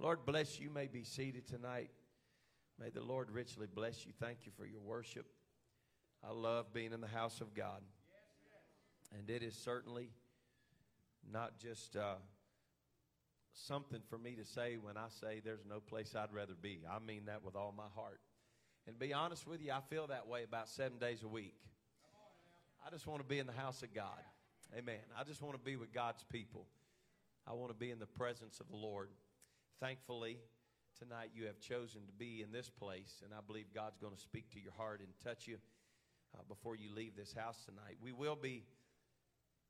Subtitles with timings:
[0.00, 0.68] Lord bless you.
[0.68, 0.74] you.
[0.74, 1.90] May be seated tonight.
[2.80, 4.12] May the Lord richly bless you.
[4.18, 5.26] Thank you for your worship.
[6.26, 7.82] I love being in the house of God.
[9.16, 10.08] And it is certainly
[11.30, 12.14] not just uh,
[13.52, 16.80] something for me to say when I say there's no place I'd rather be.
[16.90, 18.20] I mean that with all my heart.
[18.86, 21.56] And be honest with you, I feel that way about seven days a week.
[22.86, 24.22] I just want to be in the house of God.
[24.74, 25.00] Amen.
[25.18, 26.66] I just want to be with God's people.
[27.46, 29.10] I want to be in the presence of the Lord.
[29.80, 30.36] Thankfully,
[30.98, 34.20] tonight you have chosen to be in this place, and I believe God's going to
[34.20, 35.56] speak to your heart and touch you
[36.36, 37.96] uh, before you leave this house tonight.
[37.96, 38.64] We will be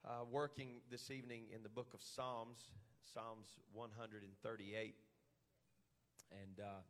[0.04, 2.58] uh, working this evening in the book of Psalms,
[3.14, 4.26] Psalms 138.
[6.32, 6.82] And uh,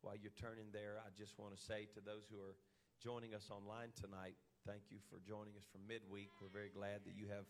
[0.00, 2.56] while you're turning there, I just want to say to those who are
[3.04, 6.32] joining us online tonight, thank you for joining us from midweek.
[6.40, 7.44] We're very glad that you have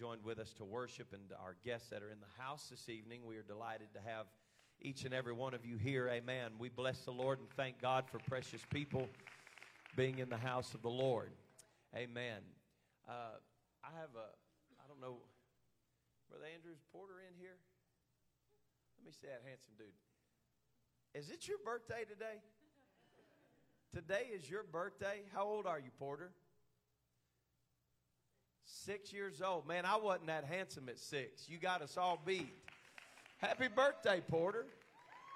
[0.00, 3.20] joined with us to worship and our guests that are in the house this evening.
[3.26, 4.24] We are delighted to have
[4.80, 6.08] each and every one of you here.
[6.08, 6.52] Amen.
[6.58, 9.06] We bless the Lord and thank God for precious people
[9.96, 11.32] being in the house of the Lord.
[11.94, 12.40] Amen.
[13.06, 13.36] Uh,
[13.84, 14.32] I have a,
[14.80, 15.18] I don't know,
[16.30, 17.58] Brother Andrews Porter in here?
[18.96, 19.92] Let me see that handsome dude.
[21.12, 22.40] Is it your birthday today?
[23.92, 25.24] Today is your birthday.
[25.34, 26.30] How old are you, Porter?
[28.72, 29.66] Six years old.
[29.66, 31.48] Man, I wasn't that handsome at six.
[31.48, 32.54] You got us all beat.
[33.38, 34.66] Happy birthday, Porter.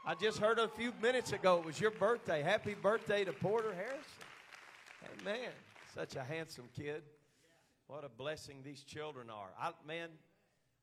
[0.06, 2.42] I just heard a few minutes ago it was your birthday.
[2.42, 4.02] Happy birthday to Porter Harrison.
[5.20, 5.50] Amen.
[5.94, 7.02] Such a handsome kid.
[7.86, 9.48] What a blessing these children are.
[9.60, 10.08] I, man,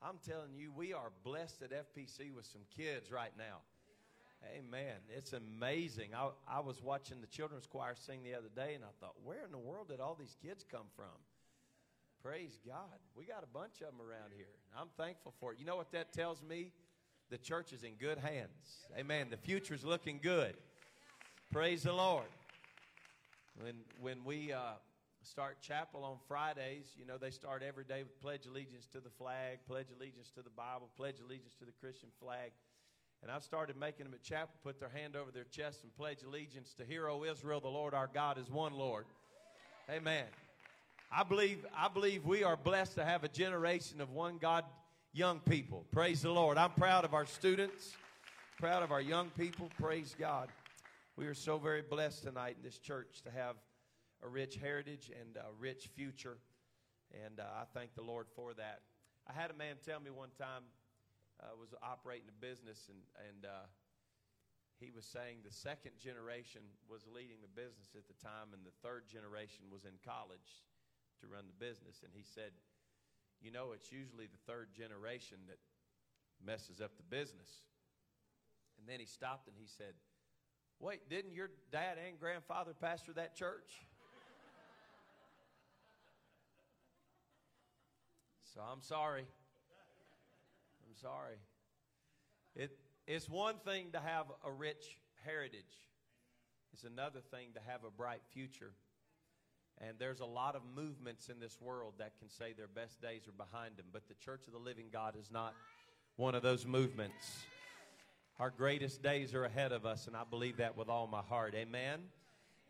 [0.02, 3.60] I'm telling you, we are blessed at FPC with some kids right now.
[4.58, 4.96] Amen.
[5.10, 6.10] It's amazing.
[6.16, 9.46] I, I was watching the children's choir sing the other day, and I thought, where
[9.46, 11.06] in the world did all these kids come from?
[12.24, 13.00] Praise God.
[13.16, 14.46] We got a bunch of them around here.
[14.78, 15.60] I'm thankful for it.
[15.60, 16.72] You know what that tells me?
[17.32, 18.86] The church is in good hands.
[18.98, 19.28] Amen.
[19.32, 20.54] The future's looking good.
[21.52, 22.26] Praise the Lord.
[23.60, 24.74] When, when we uh,
[25.24, 29.10] start chapel on Fridays, you know, they start every day with pledge allegiance to the
[29.10, 32.52] flag, pledge allegiance to the Bible, pledge allegiance to the Christian flag.
[33.24, 36.24] And I've started making them at chapel put their hand over their chest and pledge
[36.24, 39.06] allegiance to Hear O Israel, the Lord our God is one Lord.
[39.90, 40.26] Amen.
[41.14, 44.64] I believe, I believe we are blessed to have a generation of one God
[45.12, 45.86] young people.
[45.92, 46.58] Praise the Lord.
[46.58, 47.98] I'm proud of our students,
[48.58, 49.70] proud of our young people.
[49.78, 50.48] Praise God.
[51.18, 53.58] We are so very blessed tonight in this church to have
[54.24, 56.38] a rich heritage and a rich future.
[57.26, 58.80] And uh, I thank the Lord for that.
[59.28, 60.64] I had a man tell me one time,
[61.44, 63.68] uh, was operating a business, and, and uh,
[64.80, 68.72] he was saying the second generation was leading the business at the time, and the
[68.82, 70.64] third generation was in college
[71.22, 72.02] to run the business.
[72.04, 72.52] And he said,
[73.42, 75.58] You know, it's usually the third generation that
[76.44, 77.64] messes up the business.
[78.80, 79.94] And then he stopped and he said,
[80.80, 83.86] Wait, didn't your dad and grandfather pastor that church?
[88.54, 89.26] so I'm sorry.
[90.88, 91.36] I'm sorry.
[92.56, 92.78] It,
[93.08, 95.86] it's one thing to have a rich heritage,
[96.74, 98.74] it's another thing to have a bright future.
[99.88, 103.28] And there's a lot of movements in this world that can say their best days
[103.28, 105.56] are behind them, but the Church of the Living God is not
[106.18, 107.40] one of those movements.
[108.40, 111.56] Our greatest days are ahead of us, and I believe that with all my heart.
[111.56, 112.00] Amen.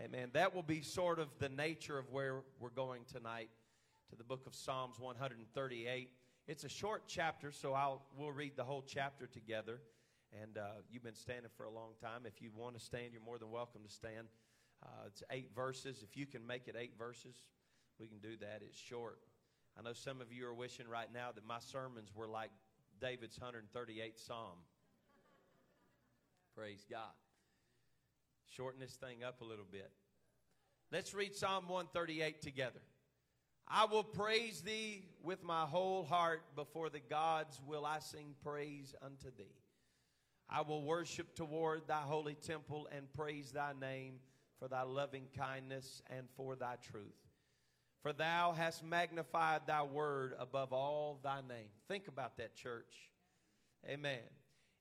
[0.02, 0.30] Amen.
[0.34, 3.50] That will be sort of the nature of where we're going tonight
[4.10, 6.10] to the book of Psalms 138.
[6.48, 9.80] It's a short chapter, so I'll we'll read the whole chapter together.
[10.42, 12.22] And uh, you've been standing for a long time.
[12.26, 14.28] If you want to stand, you're more than welcome to stand.
[14.84, 16.04] Uh, it's eight verses.
[16.04, 17.36] If you can make it eight verses,
[18.00, 18.62] we can do that.
[18.62, 19.20] It's short.
[19.78, 22.52] I know some of you are wishing right now that my sermons were like
[23.00, 24.58] David's 138th Psalm.
[26.56, 27.14] Praise God.
[28.56, 29.92] Shorten this thing up a little bit.
[30.92, 32.82] Let's read Psalm 138 together.
[33.68, 36.42] I will praise thee with my whole heart.
[36.56, 39.56] Before the gods will I sing praise unto thee.
[40.50, 44.16] I will worship toward thy holy temple and praise thy name
[44.62, 47.18] for thy loving kindness and for thy truth.
[48.04, 51.70] For thou hast magnified thy word above all thy name.
[51.88, 53.10] Think about that, church.
[53.90, 54.20] Amen.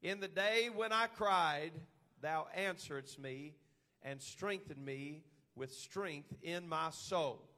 [0.03, 1.73] In the day when I cried,
[2.21, 3.55] thou answeredst me
[4.03, 5.23] and strengthened me
[5.55, 7.49] with strength in my soul.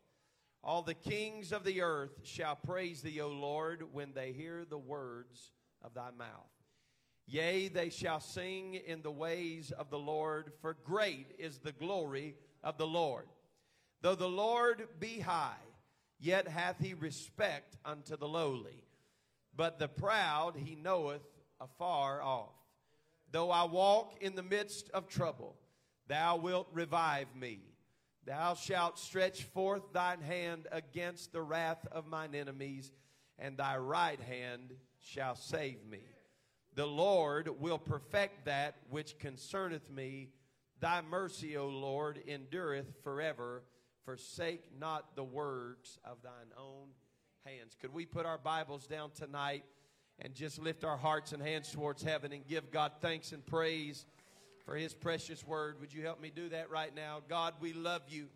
[0.63, 4.79] All the kings of the earth shall praise thee, O Lord, when they hear the
[4.79, 5.51] words
[5.83, 6.29] of thy mouth.
[7.27, 12.35] Yea, they shall sing in the ways of the Lord, for great is the glory
[12.63, 13.27] of the Lord.
[14.01, 15.55] Though the Lord be high,
[16.19, 18.85] yet hath he respect unto the lowly,
[19.57, 21.23] but the proud he knoweth
[21.61, 22.55] afar off.
[23.31, 25.57] Though I walk in the midst of trouble,
[26.09, 27.61] thou wilt revive me.
[28.25, 32.93] Thou shalt stretch forth thine hand against the wrath of mine enemies,
[33.39, 36.03] and thy right hand shall save me.
[36.75, 40.29] The Lord will perfect that which concerneth me.
[40.81, 43.63] Thy mercy, O Lord, endureth forever.
[44.05, 46.89] Forsake not the words of thine own
[47.45, 47.77] hands.
[47.81, 49.65] Could we put our Bibles down tonight
[50.19, 54.07] and just lift our hearts and hands towards heaven and give God thanks and praise
[54.65, 55.79] for his precious word?
[55.81, 57.21] Would you help me do that right now?
[57.29, 58.27] God, we love you.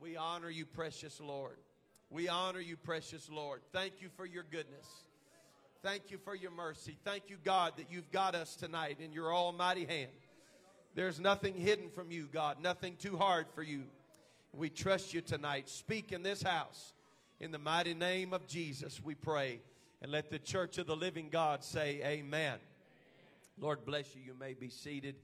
[0.00, 1.56] We honor you, precious Lord.
[2.10, 3.62] We honor you, precious Lord.
[3.72, 4.86] Thank you for your goodness.
[5.82, 6.98] Thank you for your mercy.
[7.04, 10.10] Thank you, God, that you've got us tonight in your almighty hand.
[10.96, 13.84] There's nothing hidden from you, God, nothing too hard for you.
[14.52, 15.68] We trust you tonight.
[15.68, 16.94] Speak in this house.
[17.38, 19.60] In the mighty name of Jesus, we pray.
[20.02, 22.58] And let the church of the living God say, Amen.
[23.60, 24.22] Lord bless you.
[24.22, 25.14] You may be seated.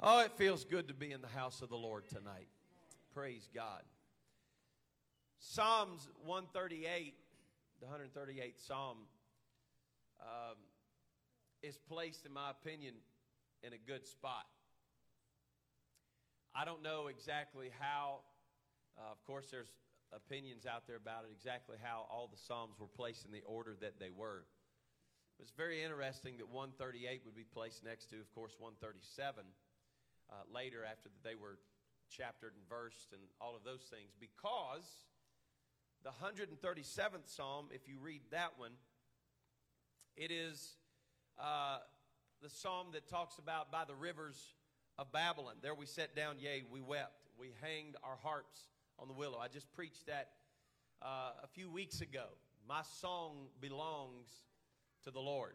[0.00, 2.48] Oh, it feels good to be in the house of the Lord tonight.
[3.14, 3.82] Praise God.
[5.38, 7.14] Psalms 138,
[7.80, 8.96] the 138th Psalm,
[10.20, 10.56] um,
[11.62, 12.94] is placed, in my opinion,
[13.62, 14.46] in a good spot.
[16.54, 18.20] I don't know exactly how,
[18.96, 19.68] uh, of course, there's
[20.12, 23.76] opinions out there about it, exactly how all the Psalms were placed in the order
[23.80, 24.44] that they were.
[25.38, 29.44] It was very interesting that 138 would be placed next to, of course, 137
[30.30, 31.58] uh, later after they were
[32.08, 35.04] chaptered and versed and all of those things because
[36.04, 38.72] the 137th Psalm, if you read that one,
[40.16, 40.76] it is
[41.38, 41.78] uh,
[42.42, 44.54] the psalm that talks about by the rivers
[44.98, 45.54] of Babylon.
[45.62, 47.28] There we sat down, yea, we wept.
[47.38, 48.60] We hanged our harps
[48.98, 49.38] on the willow.
[49.38, 50.30] I just preached that
[51.02, 52.24] uh, a few weeks ago.
[52.66, 54.28] My song belongs
[55.04, 55.54] to the Lord.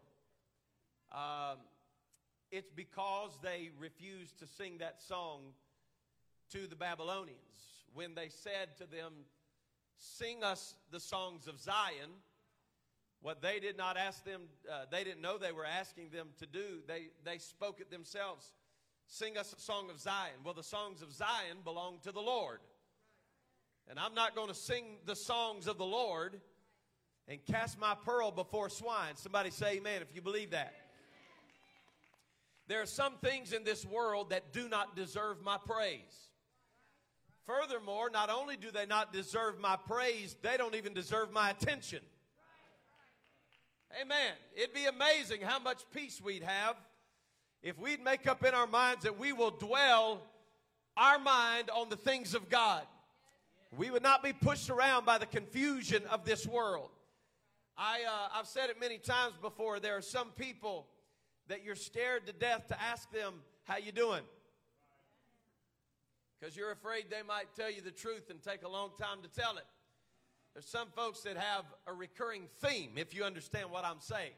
[1.10, 1.58] Um,
[2.50, 5.40] it's because they refused to sing that song
[6.52, 7.38] to the Babylonians.
[7.94, 9.12] When they said to them,
[9.98, 12.10] Sing us the songs of Zion,
[13.22, 16.46] what they did not ask them, uh, they didn't know they were asking them to
[16.46, 18.50] do, they, they spoke it themselves.
[19.06, 20.34] Sing us a song of Zion.
[20.44, 22.60] Well, the songs of Zion belong to the Lord.
[23.88, 26.40] And I'm not going to sing the songs of the Lord
[27.28, 29.16] and cast my pearl before swine.
[29.16, 30.74] Somebody say amen if you believe that.
[32.68, 36.28] There are some things in this world that do not deserve my praise.
[37.44, 42.00] Furthermore, not only do they not deserve my praise, they don't even deserve my attention.
[44.00, 44.32] Amen.
[44.56, 46.76] It'd be amazing how much peace we'd have
[47.62, 50.22] if we'd make up in our minds that we will dwell
[50.96, 52.82] our mind on the things of God.
[53.76, 56.90] We would not be pushed around by the confusion of this world.
[57.76, 59.80] I, uh, I've said it many times before.
[59.80, 60.86] There are some people
[61.48, 63.34] that you're scared to death to ask them,
[63.64, 64.22] how you doing?
[66.38, 69.28] Because you're afraid they might tell you the truth and take a long time to
[69.28, 69.64] tell it.
[70.54, 74.32] There's some folks that have a recurring theme, if you understand what I'm saying.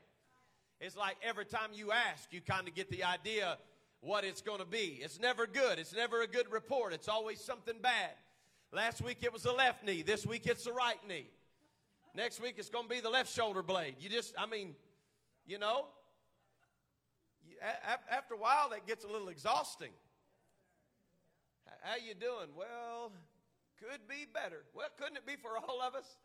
[0.80, 3.58] It's like every time you ask, you kind of get the idea
[4.00, 5.00] what it's going to be.
[5.02, 5.78] It's never good.
[5.78, 6.92] It's never a good report.
[6.92, 8.10] It's always something bad.
[8.70, 10.02] Last week it was the left knee.
[10.02, 11.26] This week it's the right knee.
[12.14, 13.96] Next week it's going to be the left shoulder blade.
[13.98, 14.74] You just, I mean,
[15.46, 15.86] you know,
[18.10, 19.90] after a while that gets a little exhausting.
[21.80, 22.48] How you doing?
[22.56, 23.12] Well,
[23.90, 24.64] could be better.
[24.74, 26.16] Well, couldn't it be for all of us?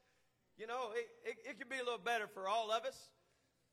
[0.57, 3.09] You know, it, it, it could be a little better for all of us.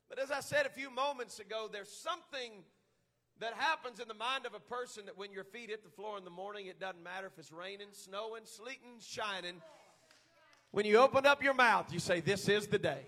[0.09, 2.63] But as I said a few moments ago, there's something
[3.39, 6.17] that happens in the mind of a person that when your feet hit the floor
[6.17, 9.61] in the morning, it doesn't matter if it's raining, snowing, sleeting, shining.
[10.71, 13.01] When you open up your mouth, you say, This is the day.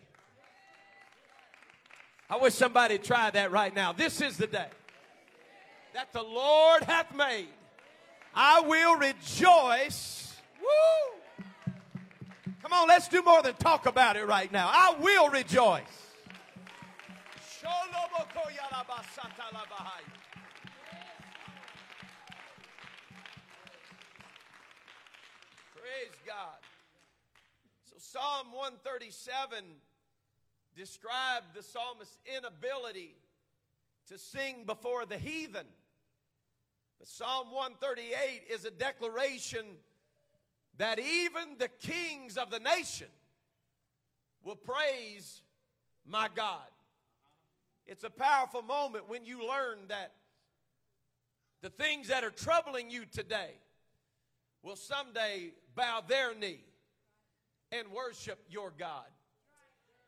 [2.29, 3.91] I wish somebody tried that right now.
[3.91, 4.67] This is the day
[5.93, 7.47] that the Lord hath made.
[8.33, 10.18] I will rejoice.
[10.61, 11.43] Woo!
[12.61, 14.69] Come on, let's do more than talk about it right now.
[14.71, 15.83] I will rejoice.
[25.75, 26.59] Praise God.
[27.85, 29.63] So, Psalm 137
[30.75, 33.15] described the psalmist's inability
[34.07, 35.65] to sing before the heathen.
[36.99, 39.65] But Psalm 138 is a declaration
[40.79, 43.07] that even the kings of the nation
[44.43, 45.41] will praise
[46.07, 46.65] my God.
[47.85, 50.13] It's a powerful moment when you learn that
[51.61, 53.51] the things that are troubling you today
[54.63, 56.63] will someday bow their knee
[57.73, 59.05] and worship your God.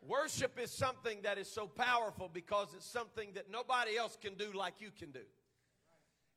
[0.01, 4.51] Worship is something that is so powerful because it's something that nobody else can do
[4.53, 5.19] like you can do.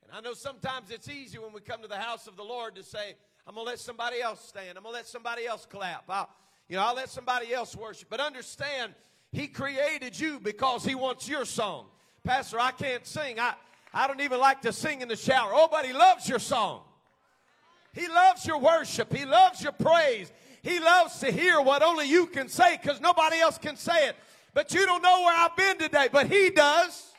[0.03, 2.75] And I know sometimes it's easy when we come to the house of the Lord
[2.75, 3.15] to say,
[3.47, 4.77] I'm going to let somebody else stand.
[4.77, 6.05] I'm going to let somebody else clap.
[6.09, 6.29] I'll,
[6.69, 8.09] you know, I'll let somebody else worship.
[8.09, 8.95] But understand,
[9.33, 11.87] He created you because He wants your song.
[12.23, 13.39] Pastor, I can't sing.
[13.39, 13.55] I,
[13.93, 15.51] I don't even like to sing in the shower.
[15.53, 16.83] Oh, but He loves your song.
[17.93, 19.15] He loves your worship.
[19.15, 20.33] He loves your praise.
[20.63, 24.17] He loves to hear what only you can say because nobody else can say it.
[24.55, 27.14] But you don't know where I've been today, but He does.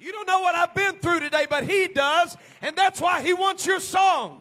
[0.00, 2.36] You don't know what I've been through today, but He does.
[2.62, 4.40] And that's why He wants your song.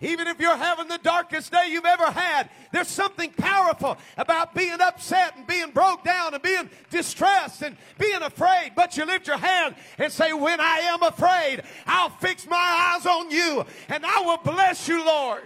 [0.00, 4.80] Even if you're having the darkest day you've ever had, there's something powerful about being
[4.80, 8.72] upset and being broke down and being distressed and being afraid.
[8.76, 13.06] But you lift your hand and say, When I am afraid, I'll fix my eyes
[13.06, 15.42] on you and I will bless you, Lord.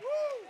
[0.00, 0.46] Woo.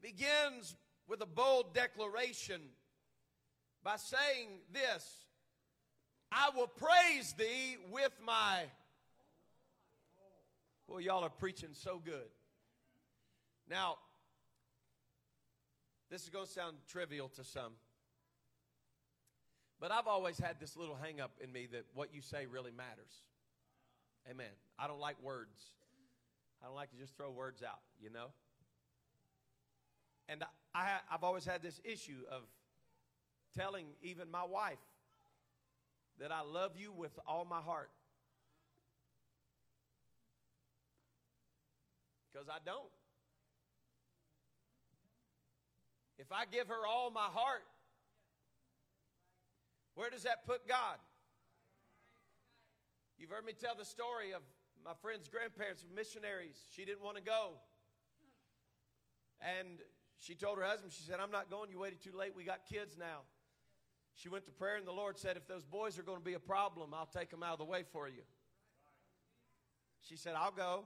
[0.00, 0.76] Begins
[1.08, 2.60] with a bold declaration
[3.86, 5.24] by saying this
[6.32, 8.64] I will praise thee with my.
[10.88, 12.28] Well, y'all are preaching so good.
[13.70, 13.96] Now,
[16.10, 17.74] this is going to sound trivial to some,
[19.80, 22.72] but I've always had this little hang up in me that what you say really
[22.76, 23.22] matters.
[24.28, 24.46] Amen.
[24.80, 25.60] I don't like words.
[26.60, 28.26] I don't like to just throw words out, you know?
[30.28, 30.42] And
[30.74, 32.42] I, I've always had this issue of
[33.56, 34.78] telling even my wife
[36.20, 37.90] that I love you with all my heart.
[42.32, 42.90] Because I don't.
[46.18, 47.64] If I give her all my heart,
[49.94, 50.98] where does that put God?
[53.18, 54.42] You've heard me tell the story of
[54.84, 56.56] my friend's grandparents were missionaries.
[56.74, 57.52] She didn't want to go.
[59.40, 59.78] And
[60.18, 61.70] she told her husband, she said, I'm not going.
[61.70, 62.32] You waited too late.
[62.36, 63.20] We got kids now.
[64.16, 66.34] She went to prayer, and the Lord said, If those boys are going to be
[66.34, 68.22] a problem, I'll take them out of the way for you.
[70.00, 70.84] She said, I'll go.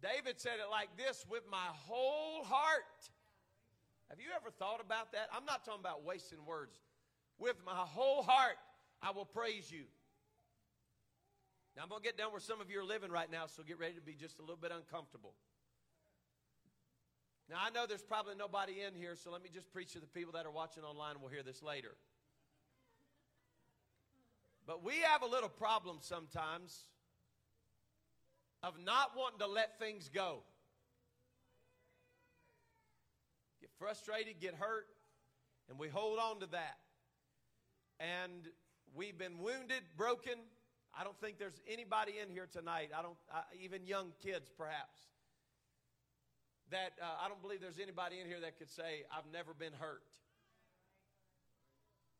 [0.00, 3.10] David said it like this with my whole heart.
[4.08, 5.28] Have you ever thought about that?
[5.34, 6.78] I'm not talking about wasting words.
[7.38, 8.56] With my whole heart,
[9.02, 9.84] I will praise you.
[11.76, 13.62] Now, I'm going to get down where some of you are living right now, so
[13.62, 15.34] get ready to be just a little bit uncomfortable.
[17.50, 20.06] Now, I know there's probably nobody in here, so let me just preach to the
[20.06, 21.16] people that are watching online.
[21.20, 21.94] We'll hear this later.
[24.66, 26.84] But we have a little problem sometimes
[28.62, 30.38] of not wanting to let things go.
[33.60, 34.86] Get frustrated, get hurt,
[35.68, 36.78] and we hold on to that.
[38.00, 38.48] And
[38.94, 40.38] we've been wounded, broken.
[40.98, 45.00] I don't think there's anybody in here tonight, I don't, I, even young kids perhaps,
[46.74, 49.72] that uh, I don't believe there's anybody in here that could say, I've never been
[49.78, 50.02] hurt,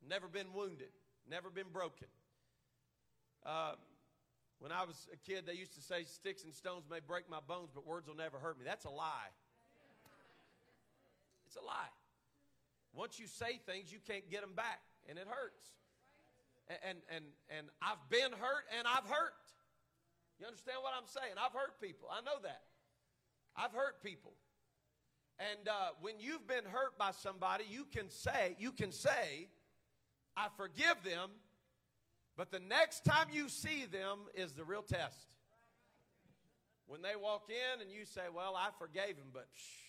[0.09, 0.95] never been wounded,
[1.29, 2.07] never been broken.
[3.45, 3.75] Uh,
[4.61, 7.43] when I was a kid, they used to say, Sticks and stones may break my
[7.43, 8.65] bones, but words will never hurt me.
[8.65, 9.35] That's a lie.
[11.47, 11.91] It's a lie.
[12.95, 14.81] Once you say things, you can't get them back,
[15.11, 15.67] and it hurts.
[16.71, 19.37] And, and, and I've been hurt and I've hurt.
[20.41, 21.37] You understand what I'm saying?
[21.37, 22.09] I've hurt people.
[22.09, 22.63] I know that.
[23.55, 24.33] I've hurt people.
[25.39, 29.49] And uh, when you've been hurt by somebody, you can say, you can say,
[30.37, 31.31] I forgive them,
[32.37, 35.27] but the next time you see them is the real test.
[36.87, 39.85] When they walk in and you say, Well, I forgave him, but shh.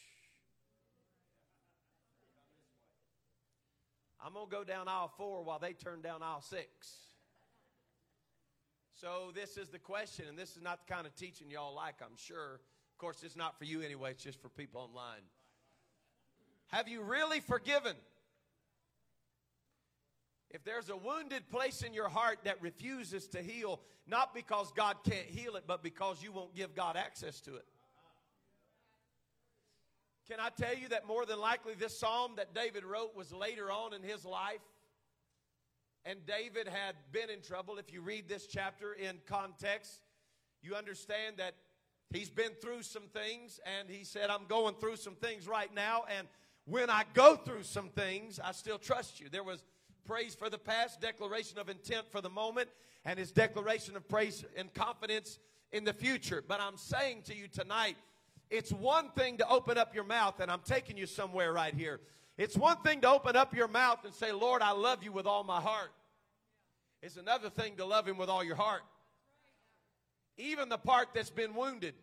[4.25, 6.67] I'm going to go down aisle four while they turn down aisle six.
[8.93, 11.95] So, this is the question, and this is not the kind of teaching y'all like,
[12.01, 12.61] I'm sure.
[13.05, 15.21] Course, it's not for you anyway, it's just for people online.
[16.69, 17.95] Have you really forgiven?
[20.49, 24.95] If there's a wounded place in your heart that refuses to heal, not because God
[25.07, 27.65] can't heal it, but because you won't give God access to it.
[30.27, 33.71] Can I tell you that more than likely this psalm that David wrote was later
[33.71, 34.65] on in his life?
[36.05, 37.77] And David had been in trouble.
[37.77, 40.01] If you read this chapter in context,
[40.63, 41.53] you understand that
[42.11, 46.05] He's been through some things, and he said, I'm going through some things right now,
[46.17, 46.27] and
[46.65, 49.27] when I go through some things, I still trust you.
[49.29, 49.63] There was
[50.05, 52.69] praise for the past, declaration of intent for the moment,
[53.03, 55.39] and his declaration of praise and confidence
[55.71, 56.43] in the future.
[56.47, 57.97] But I'm saying to you tonight,
[58.49, 61.99] it's one thing to open up your mouth, and I'm taking you somewhere right here.
[62.37, 65.25] It's one thing to open up your mouth and say, Lord, I love you with
[65.25, 65.91] all my heart.
[67.01, 68.81] It's another thing to love him with all your heart
[70.37, 71.95] even the part that's been wounded.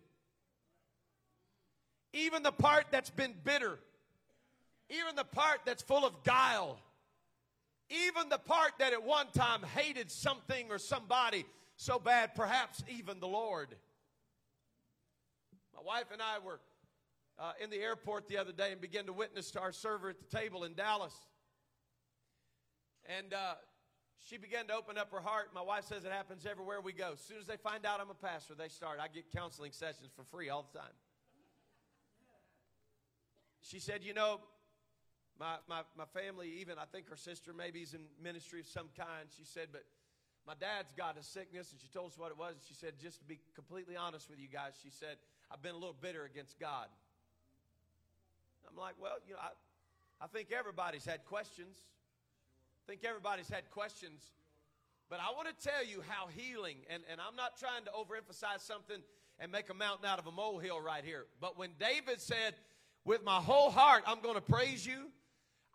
[2.12, 3.79] even the part that's been bitter,
[4.91, 6.79] even the part that's full of guile,
[7.89, 11.45] even the part that at one time hated something or somebody
[11.77, 13.69] so bad, perhaps even the Lord.
[15.75, 16.61] My wife and I were
[17.39, 20.17] uh, in the airport the other day and began to witness to our server at
[20.19, 21.15] the table in Dallas.
[23.19, 23.55] And uh,
[24.25, 25.50] she began to open up her heart.
[25.55, 27.11] My wife says it happens everywhere we go.
[27.14, 28.99] As soon as they find out I'm a pastor, they start.
[29.00, 30.95] I get counseling sessions for free all the time.
[33.62, 34.41] She said, You know,
[35.41, 38.88] my, my, my family, even I think her sister maybe is in ministry of some
[38.97, 39.26] kind.
[39.37, 39.83] She said, But
[40.47, 42.55] my dad's got a sickness, and she told us what it was.
[42.69, 45.17] She said, Just to be completely honest with you guys, she said,
[45.50, 46.87] I've been a little bitter against God.
[48.71, 49.50] I'm like, Well, you know, I,
[50.25, 51.76] I think everybody's had questions.
[52.83, 54.33] I think everybody's had questions.
[55.09, 58.61] But I want to tell you how healing, and, and I'm not trying to overemphasize
[58.61, 58.97] something
[59.39, 61.27] and make a mountain out of a molehill right here.
[61.41, 62.55] But when David said,
[63.05, 65.11] With my whole heart, I'm going to praise you,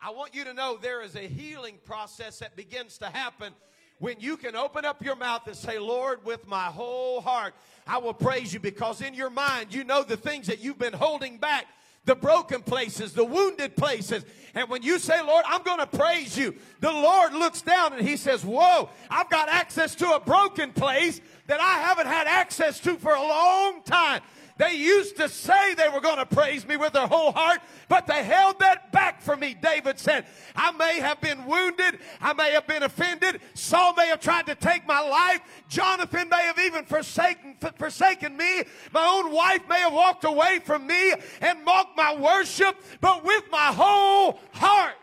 [0.00, 3.54] I want you to know there is a healing process that begins to happen
[3.98, 7.54] when you can open up your mouth and say, Lord, with my whole heart,
[7.86, 10.92] I will praise you because in your mind, you know the things that you've been
[10.92, 11.66] holding back
[12.08, 14.24] the broken places, the wounded places.
[14.54, 18.08] And when you say, Lord, I'm going to praise you, the Lord looks down and
[18.08, 22.80] he says, Whoa, I've got access to a broken place that I haven't had access
[22.80, 24.22] to for a long time.
[24.58, 28.08] They used to say they were going to praise me with their whole heart, but
[28.08, 29.54] they held that back from me.
[29.54, 32.00] David said, I may have been wounded.
[32.20, 33.40] I may have been offended.
[33.54, 35.40] Saul may have tried to take my life.
[35.68, 38.64] Jonathan may have even forsaken, forsaken me.
[38.92, 43.44] My own wife may have walked away from me and mocked my worship, but with
[43.52, 44.94] my whole heart.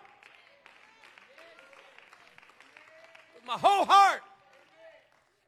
[3.36, 4.20] With my whole heart.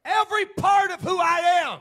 [0.06, 1.80] Every part of who I am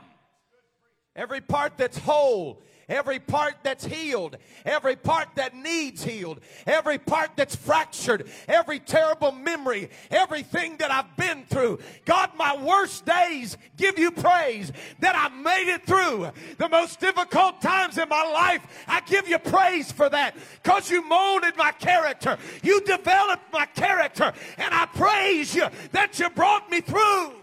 [1.17, 7.31] every part that's whole, every part that's healed, every part that needs healed, every part
[7.35, 11.79] that's fractured, every terrible memory, everything that I've been through.
[12.05, 16.29] God, my worst days give you praise that I made it through.
[16.57, 21.05] The most difficult times in my life, I give you praise for that because you
[21.07, 22.37] molded my character.
[22.63, 27.33] You developed my character and I praise you that you brought me through.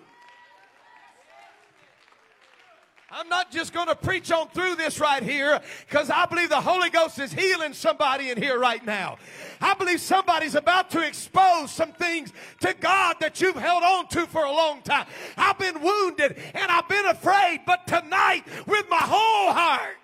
[3.16, 6.60] I'm not just going to preach on through this right here because I believe the
[6.60, 9.18] Holy Ghost is healing somebody in here right now.
[9.60, 14.26] I believe somebody's about to expose some things to God that you've held on to
[14.26, 15.06] for a long time.
[15.36, 19.96] I've been wounded and I've been afraid, but tonight with my whole heart,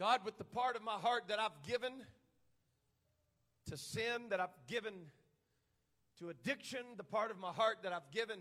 [0.00, 1.92] God, with the part of my heart that I've given,
[3.70, 4.92] to sin that I've given,
[6.18, 8.40] to addiction, the part of my heart that I've given,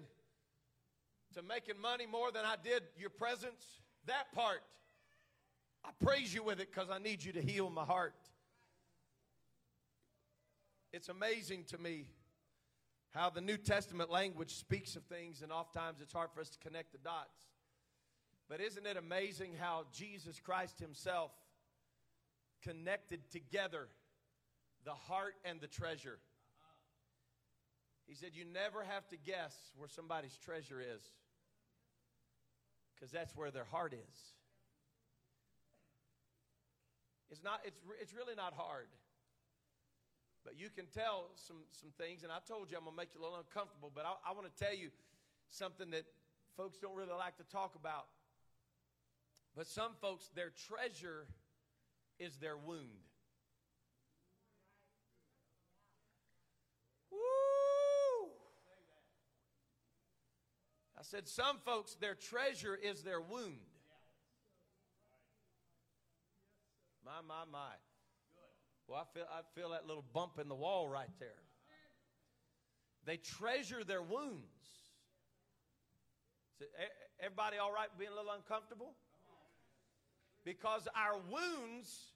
[1.36, 3.64] to making money more than I did your presence,
[4.08, 4.62] that part,
[5.86, 8.16] I praise you with it because I need you to heal my heart.
[10.92, 12.06] It's amazing to me
[13.12, 16.60] how the New Testament language speaks of things, and oftentimes it's hard for us to
[16.60, 17.46] connect the dots.
[18.50, 21.32] But isn't it amazing how Jesus Christ Himself
[22.64, 23.90] connected together
[24.90, 26.18] the heart and the treasure.
[28.08, 31.06] He said, You never have to guess where somebody's treasure is
[32.96, 34.18] because that's where their heart is.
[37.30, 38.90] It's, not, it's, it's really not hard.
[40.44, 43.14] But you can tell some, some things, and I told you I'm going to make
[43.14, 44.90] you a little uncomfortable, but I, I want to tell you
[45.52, 46.06] something that
[46.58, 48.08] folks don't really like to talk about.
[49.56, 51.28] But some folks, their treasure
[52.18, 53.09] is their wound.
[61.00, 63.56] I said, some folks, their treasure is their wound.
[67.06, 67.72] My, my, my.
[68.88, 71.30] Well, I feel, I feel that little bump in the wall right there.
[73.06, 74.44] They treasure their wounds.
[77.22, 78.94] Everybody all right being a little uncomfortable?
[80.44, 82.12] Because our wounds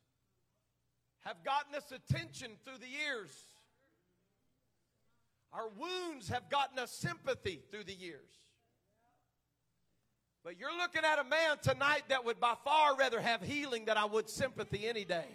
[1.21, 3.31] have gotten us attention through the years.
[5.53, 8.42] Our wounds have gotten us sympathy through the years.
[10.43, 13.95] But you're looking at a man tonight that would by far rather have healing than
[13.95, 15.25] I would sympathy any day.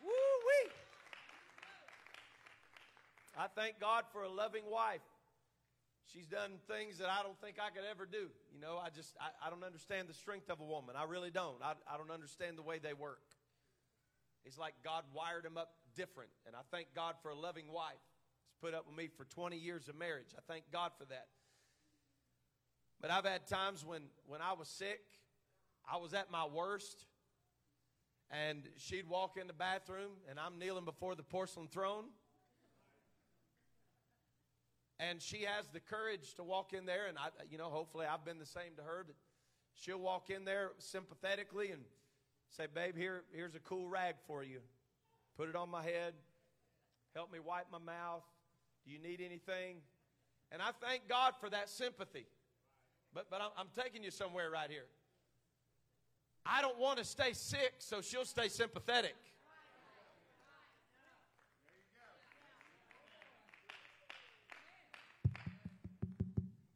[0.00, 0.70] Woo-wee.
[3.36, 5.00] I thank God for a loving wife.
[6.12, 8.30] She's done things that I don't think I could ever do.
[8.52, 10.94] You know, I just, I, I don't understand the strength of a woman.
[10.96, 11.62] I really don't.
[11.62, 13.22] I, I don't understand the way they work.
[14.44, 16.30] It's like God wired them up different.
[16.46, 18.02] And I thank God for a loving wife.
[18.46, 20.34] It's put up with me for 20 years of marriage.
[20.36, 21.26] I thank God for that.
[23.00, 25.00] But I've had times when, when I was sick,
[25.90, 27.06] I was at my worst,
[28.30, 32.04] and she'd walk in the bathroom, and I'm kneeling before the porcelain throne.
[34.98, 38.24] And she has the courage to walk in there, and I, you know, hopefully I've
[38.24, 39.04] been the same to her.
[39.06, 39.16] But
[39.74, 41.82] she'll walk in there sympathetically and
[42.50, 44.60] say, "Babe, here, here's a cool rag for you.
[45.38, 46.12] Put it on my head.
[47.14, 48.24] Help me wipe my mouth.
[48.84, 49.80] Do you need anything?"
[50.52, 52.26] And I thank God for that sympathy.
[53.14, 54.86] But, but I'm, I'm taking you somewhere right here.
[56.46, 59.14] I don't want to stay sick, so she'll stay sympathetic.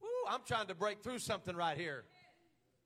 [0.02, 2.04] Woo, I'm trying to break through something right here.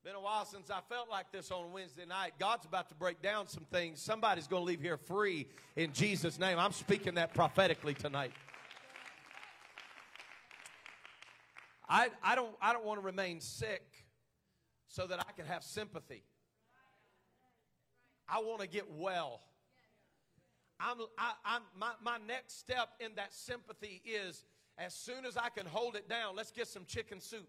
[0.04, 2.32] Been a while since I felt like this on Wednesday night.
[2.38, 4.00] God's about to break down some things.
[4.00, 6.58] Somebody's going to leave here free in Jesus' name.
[6.58, 8.32] I'm speaking that prophetically tonight.
[11.88, 13.83] I, I don't, I don't want to remain sick
[14.88, 16.22] so that I can have sympathy.
[18.29, 19.40] I want to get well.
[20.81, 24.44] I'm, I, I'm, my, my next step in that sympathy is
[24.77, 27.48] as soon as I can hold it down, let's get some chicken soup.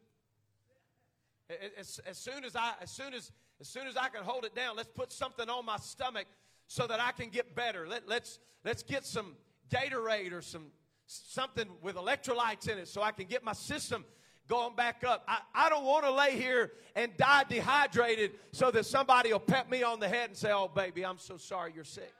[1.77, 4.55] As, as, soon as I, as soon as, as soon as I can hold it
[4.55, 6.27] down, let's put something on my stomach
[6.67, 7.87] so that I can get better.
[7.87, 9.35] Let, let's, let's get some
[9.69, 10.67] Gatorade or some
[11.09, 14.05] something with electrolytes in it so I can get my system
[14.49, 15.23] going back up.
[15.27, 19.69] I, I don't want to lay here and die dehydrated so that somebody will pat
[19.69, 22.11] me on the head and say, Oh, baby, I'm so sorry you're sick.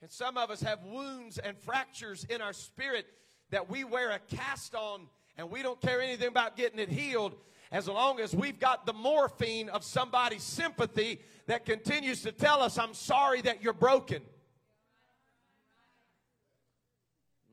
[0.00, 3.06] And some of us have wounds and fractures in our spirit
[3.50, 5.02] that we wear a cast on
[5.36, 7.36] and we don't care anything about getting it healed
[7.70, 12.78] as long as we've got the morphine of somebody's sympathy that continues to tell us,
[12.78, 14.22] I'm sorry that you're broken.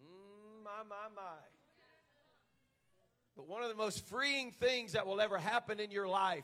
[0.04, 1.49] Mm, my, my, my.
[3.40, 6.44] But one of the most freeing things that will ever happen in your life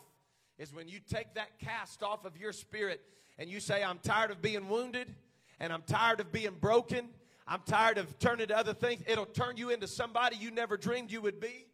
[0.58, 3.02] is when you take that cast off of your spirit
[3.38, 5.14] and you say, I'm tired of being wounded
[5.60, 7.10] and I'm tired of being broken.
[7.46, 9.02] I'm tired of turning to other things.
[9.08, 11.66] It'll turn you into somebody you never dreamed you would be.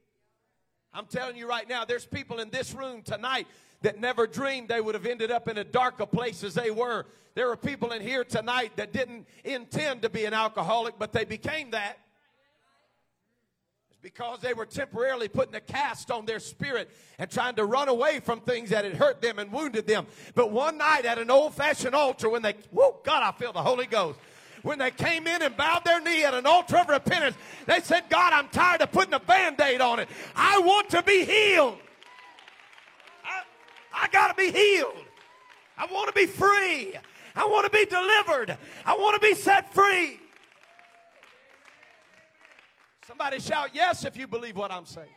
[0.91, 3.45] I'm telling you right now, there's people in this room tonight
[3.84, 7.05] that never dreamed they would have ended up in a darker place as they were.
[7.36, 11.25] There are people in here tonight that didn't intend to be an alcoholic, but they
[11.25, 11.99] became that
[14.02, 18.20] because they were temporarily putting a cast on their spirit and trying to run away
[18.20, 20.08] from things that had hurt them and wounded them.
[20.34, 23.62] But one night at an old fashioned altar, when they, whoa, God, I feel the
[23.62, 24.20] Holy Ghost.
[24.64, 27.36] When they came in and bowed their knee at an altar of repentance,
[27.66, 30.08] they said, God, I'm tired of putting a band aid on it.
[30.36, 31.78] I want to be healed.
[33.26, 33.42] I,
[33.94, 35.06] I got to be healed.
[35.78, 36.94] I want to be free.
[37.36, 38.56] I want to be delivered.
[38.86, 40.20] I want to be set free.
[43.12, 45.10] Somebody shout yes if you believe what I'm saying.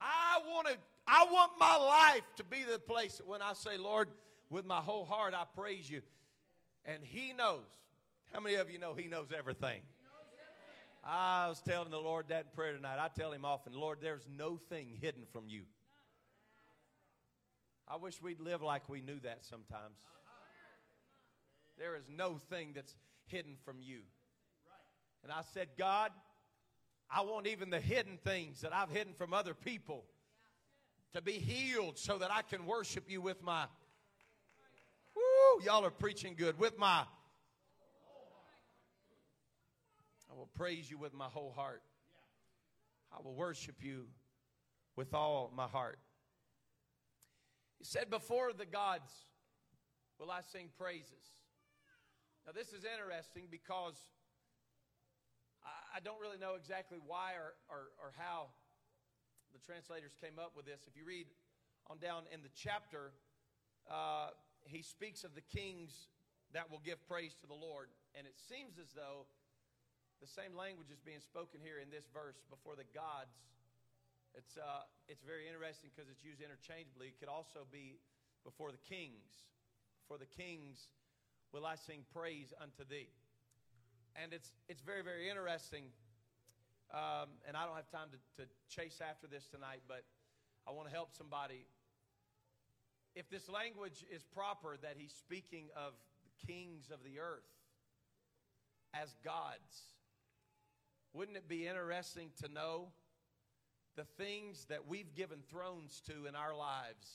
[0.00, 0.74] I want to
[1.06, 4.08] I want my life to be the place that when I say, Lord,
[4.50, 6.02] with my whole heart I praise you.
[6.84, 7.60] And he knows.
[8.32, 9.80] How many of you know he knows everything?
[11.04, 12.98] I was telling the Lord that in prayer tonight.
[12.98, 15.62] I tell him often, Lord, there's no thing hidden from you.
[17.86, 19.98] I wish we'd live like we knew that sometimes.
[21.78, 22.96] There is no thing that's
[23.28, 24.00] hidden from you.
[25.24, 26.10] And I said, God,
[27.10, 30.04] I want even the hidden things that I've hidden from other people
[31.14, 33.64] to be healed so that I can worship you with my.
[35.16, 36.58] Woo, y'all are preaching good.
[36.58, 37.04] With my.
[40.30, 41.82] I will praise you with my whole heart.
[43.10, 44.06] I will worship you
[44.94, 45.98] with all my heart.
[47.78, 49.10] He said, Before the gods
[50.18, 51.30] will I sing praises.
[52.44, 53.94] Now, this is interesting because
[55.94, 58.50] I don't really know exactly why or, or, or how
[59.54, 60.90] the translators came up with this.
[60.90, 61.30] If you read
[61.86, 63.14] on down in the chapter,
[63.86, 64.34] uh,
[64.66, 66.10] he speaks of the kings
[66.50, 67.94] that will give praise to the Lord.
[68.18, 69.30] And it seems as though
[70.18, 73.38] the same language is being spoken here in this verse before the gods.
[74.34, 77.14] It's, uh, it's very interesting because it's used interchangeably.
[77.14, 78.02] It could also be
[78.42, 79.46] before the kings.
[80.10, 80.90] For the kings
[81.54, 83.14] will I sing praise unto thee
[84.20, 85.84] and it's it's very very interesting.
[86.92, 90.04] Um, and I don't have time to, to chase after this tonight, but
[90.68, 91.66] I want to help somebody.
[93.16, 97.50] If this language is proper, that he's speaking of the kings of the earth
[98.92, 99.94] as gods,
[101.12, 102.88] wouldn't it be interesting to know
[103.96, 107.08] the things that we've given thrones to in our lives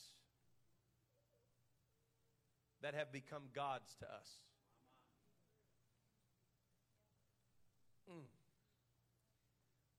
[2.82, 4.49] that have become gods to us?
[8.12, 8.26] Mm.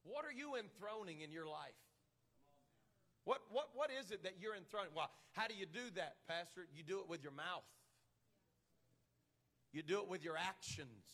[0.03, 1.79] What are you enthroning in your life?
[3.25, 4.91] What, what, what is it that you're enthroning?
[4.95, 6.67] Well, how do you do that, Pastor?
[6.75, 7.69] You do it with your mouth.
[9.73, 11.05] You do it with your actions.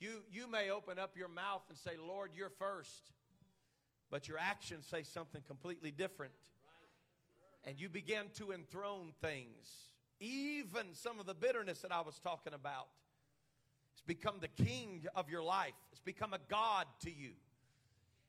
[0.00, 3.12] You, you may open up your mouth and say, Lord, you're first.
[4.10, 6.32] But your actions say something completely different.
[7.64, 9.90] And you begin to enthrone things.
[10.20, 12.88] Even some of the bitterness that I was talking about.
[14.06, 17.30] Become the king of your life, it's become a God to you.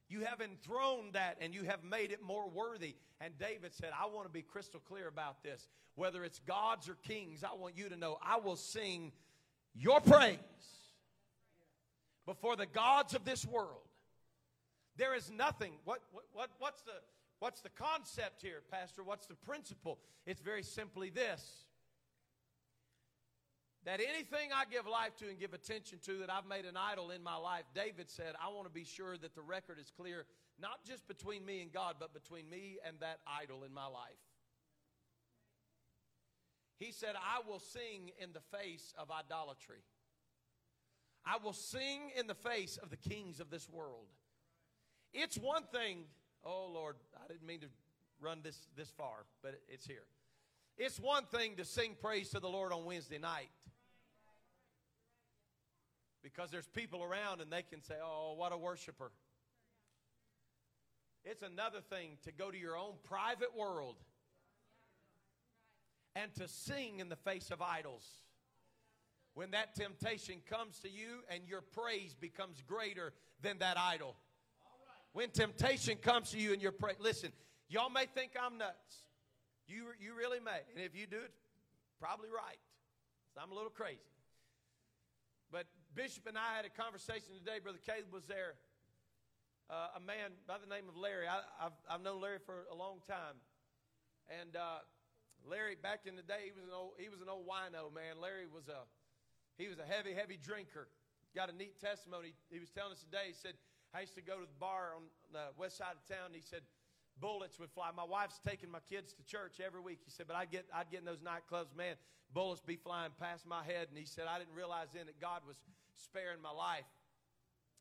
[0.07, 2.95] You have enthroned that and you have made it more worthy.
[3.19, 5.67] And David said, I want to be crystal clear about this.
[5.95, 9.11] Whether it's gods or kings, I want you to know I will sing
[9.73, 10.37] your praise
[12.25, 13.81] before the gods of this world.
[14.97, 15.73] There is nothing.
[15.85, 16.01] What,
[16.33, 16.91] what, what's, the,
[17.39, 19.03] what's the concept here, Pastor?
[19.03, 19.99] What's the principle?
[20.25, 21.64] It's very simply this
[23.85, 27.11] that anything I give life to and give attention to that I've made an idol
[27.11, 30.25] in my life, David said, I want to be sure that the record is clear,
[30.59, 34.17] not just between me and God, but between me and that idol in my life.
[36.79, 39.83] He said, I will sing in the face of idolatry.
[41.23, 44.07] I will sing in the face of the kings of this world.
[45.13, 46.05] It's one thing,
[46.43, 47.67] oh Lord, I didn't mean to
[48.19, 50.05] run this this far, but it's here.
[50.77, 53.49] It's one thing to sing praise to the Lord on Wednesday night
[56.25, 59.11] because there's people around and they can say, Oh, what a worshiper.
[61.23, 63.95] It's another thing to go to your own private world
[66.15, 68.07] and to sing in the face of idols.
[69.35, 74.15] When that temptation comes to you and your praise becomes greater than that idol.
[75.13, 77.31] When temptation comes to you and your praise, listen,
[77.69, 79.03] y'all may think I'm nuts.
[79.67, 80.59] You, you really may.
[80.73, 81.31] And if you do it,
[81.99, 82.59] probably right.
[83.39, 83.99] I'm a little crazy.
[85.51, 87.63] But Bishop and I had a conversation today.
[87.63, 88.59] Brother Caleb was there.
[89.71, 91.23] Uh, a man by the name of Larry.
[91.23, 93.39] I, have I've known Larry for a long time.
[94.27, 94.83] And uh,
[95.47, 98.19] Larry, back in the day, he was an old, he was an old wino, man.
[98.19, 98.83] Larry was a,
[99.55, 100.91] he was a heavy, heavy drinker.
[101.31, 102.35] Got a neat testimony.
[102.51, 103.55] He was telling us today, he said,
[103.95, 106.35] I used to go to the bar on the west side of town.
[106.35, 106.67] He said,
[107.23, 107.87] bullets would fly.
[107.95, 110.03] My wife's taking my kids to church every week.
[110.03, 111.95] He said, but I'd get, I'd get in those nightclubs, man,
[112.35, 113.87] bullets be flying past my head.
[113.87, 115.55] And he said, I didn't realize then that God was
[115.95, 116.87] sparing my life.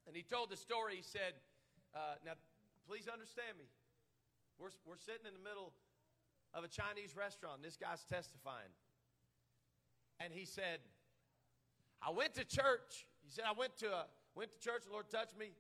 [0.07, 0.97] And he told the story.
[0.97, 1.35] He said,
[1.95, 2.33] uh, Now,
[2.87, 3.67] please understand me.
[4.59, 5.73] We're, we're sitting in the middle
[6.53, 7.63] of a Chinese restaurant.
[7.63, 8.71] This guy's testifying.
[10.21, 10.79] And he said,
[12.01, 13.07] I went to church.
[13.25, 15.51] He said, I went to, a, went to church, the Lord touched me.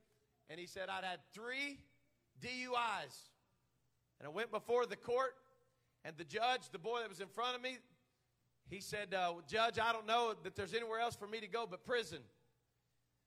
[0.48, 1.78] And he said, I'd had three
[2.40, 3.16] DUIs.
[4.20, 5.34] And I went before the court,
[6.04, 7.78] and the judge, the boy that was in front of me,
[8.68, 11.66] he said, uh, Judge, I don't know that there's anywhere else for me to go
[11.68, 12.18] but prison.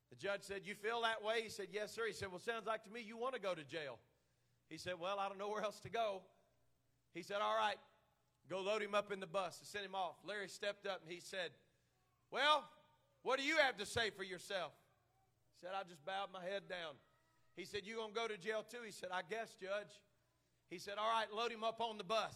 [0.09, 1.41] The judge said, You feel that way?
[1.43, 2.03] He said, Yes, sir.
[2.07, 3.99] He said, Well, sounds like to me you want to go to jail.
[4.69, 6.21] He said, Well, I don't know where else to go.
[7.13, 7.77] He said, All right,
[8.49, 10.15] go load him up in the bus and send him off.
[10.25, 11.51] Larry stepped up and he said,
[12.31, 12.63] Well,
[13.23, 14.71] what do you have to say for yourself?
[15.59, 16.95] He said, I just bowed my head down.
[17.55, 18.83] He said, You gonna go to jail too?
[18.85, 19.99] He said, I guess, Judge.
[20.69, 22.35] He said, All right, load him up on the bus.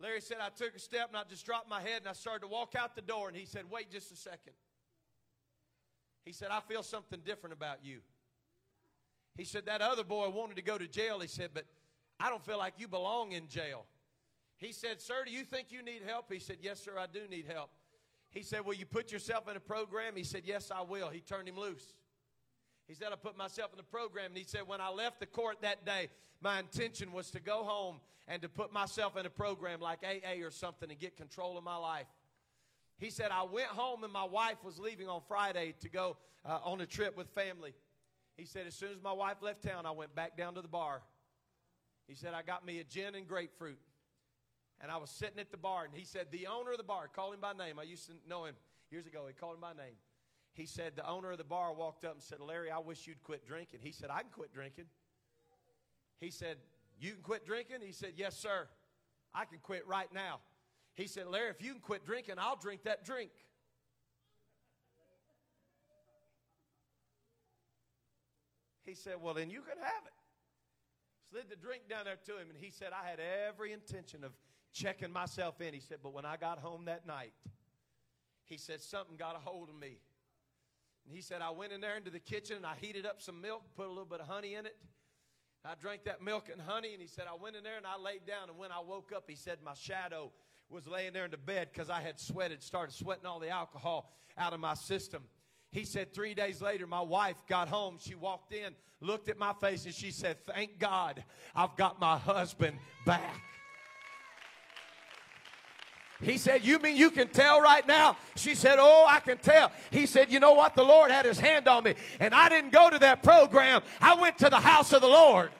[0.00, 2.40] Larry said, I took a step and I just dropped my head and I started
[2.40, 3.28] to walk out the door.
[3.28, 4.52] And he said, Wait just a second.
[6.26, 8.00] He said, I feel something different about you.
[9.36, 11.20] He said, That other boy wanted to go to jail.
[11.20, 11.64] He said, But
[12.18, 13.86] I don't feel like you belong in jail.
[14.56, 16.30] He said, Sir, do you think you need help?
[16.30, 17.70] He said, Yes, sir, I do need help.
[18.30, 20.16] He said, Will you put yourself in a program?
[20.16, 21.10] He said, Yes, I will.
[21.10, 21.94] He turned him loose.
[22.88, 24.26] He said, I put myself in the program.
[24.26, 26.08] And he said, When I left the court that day,
[26.40, 30.44] my intention was to go home and to put myself in a program like AA
[30.44, 32.06] or something and get control of my life.
[32.98, 36.60] He said, I went home and my wife was leaving on Friday to go uh,
[36.64, 37.74] on a trip with family.
[38.36, 40.68] He said, as soon as my wife left town, I went back down to the
[40.68, 41.02] bar.
[42.06, 43.78] He said, I got me a gin and grapefruit.
[44.80, 47.08] And I was sitting at the bar, and he said, the owner of the bar,
[47.08, 47.78] call him by name.
[47.78, 48.54] I used to know him
[48.90, 49.24] years ago.
[49.26, 49.94] He called him by name.
[50.52, 53.22] He said, the owner of the bar walked up and said, Larry, I wish you'd
[53.22, 53.80] quit drinking.
[53.82, 54.84] He said, I can quit drinking.
[56.20, 56.56] He said,
[56.98, 57.76] You can quit drinking?
[57.82, 58.68] He said, Yes, sir.
[59.34, 60.40] I can quit right now.
[60.96, 63.30] He said, Larry, if you can quit drinking, I'll drink that drink.
[68.82, 70.12] He said, Well, then you can have it.
[71.30, 74.32] Slid the drink down there to him, and he said, I had every intention of
[74.72, 75.74] checking myself in.
[75.74, 77.34] He said, But when I got home that night,
[78.44, 79.98] he said, Something got a hold of me.
[81.04, 83.40] And he said, I went in there into the kitchen and I heated up some
[83.40, 84.76] milk, put a little bit of honey in it.
[85.64, 87.98] I drank that milk and honey, and he said, I went in there and I
[87.98, 88.48] laid down.
[88.48, 90.30] And when I woke up, he said, My shadow
[90.70, 94.12] was laying there in the bed because I had sweated, started sweating all the alcohol
[94.36, 95.22] out of my system.
[95.70, 97.98] He said, Three days later, my wife got home.
[98.00, 101.22] She walked in, looked at my face, and she said, Thank God
[101.54, 103.40] I've got my husband back.
[106.22, 108.16] He said, You mean you can tell right now?
[108.36, 109.70] She said, Oh, I can tell.
[109.90, 110.74] He said, You know what?
[110.74, 111.94] The Lord had his hand on me.
[112.20, 115.50] And I didn't go to that program, I went to the house of the Lord.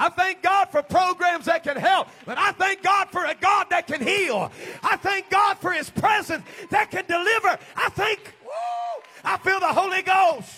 [0.00, 3.66] I thank God for programs that can help, but I thank God for a God
[3.68, 4.50] that can heal.
[4.82, 7.58] I thank God for His presence that can deliver.
[7.76, 8.34] I think,
[9.22, 10.50] I feel the Holy Ghost.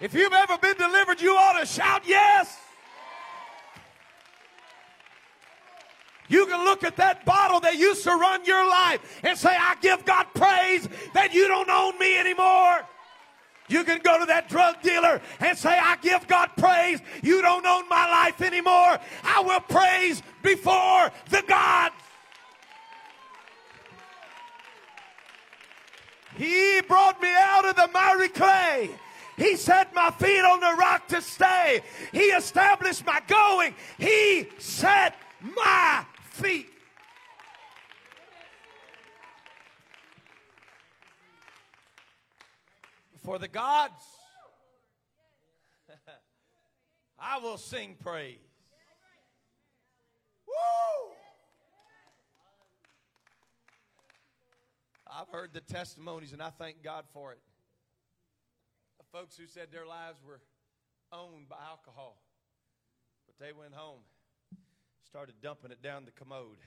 [0.00, 2.56] If you've ever been delivered, you ought to shout yes.
[6.28, 9.74] You can look at that bottle that used to run your life and say, I
[9.80, 12.86] give God praise that you don't own me anymore.
[13.68, 17.00] You can go to that drug dealer and say, I give God praise.
[17.22, 18.98] You don't own my life anymore.
[19.22, 21.94] I will praise before the gods.
[26.36, 28.90] He brought me out of the miry clay.
[29.36, 31.82] He set my feet on the rock to stay.
[32.12, 33.74] He established my going.
[33.98, 36.70] He set my feet.
[43.28, 44.02] For the gods,
[47.18, 48.38] I will sing praise.
[50.46, 51.12] Woo!
[55.06, 57.40] I've heard the testimonies and I thank God for it.
[58.98, 60.40] The folks who said their lives were
[61.12, 62.22] owned by alcohol,
[63.26, 64.00] but they went home,
[65.06, 66.60] started dumping it down the commode,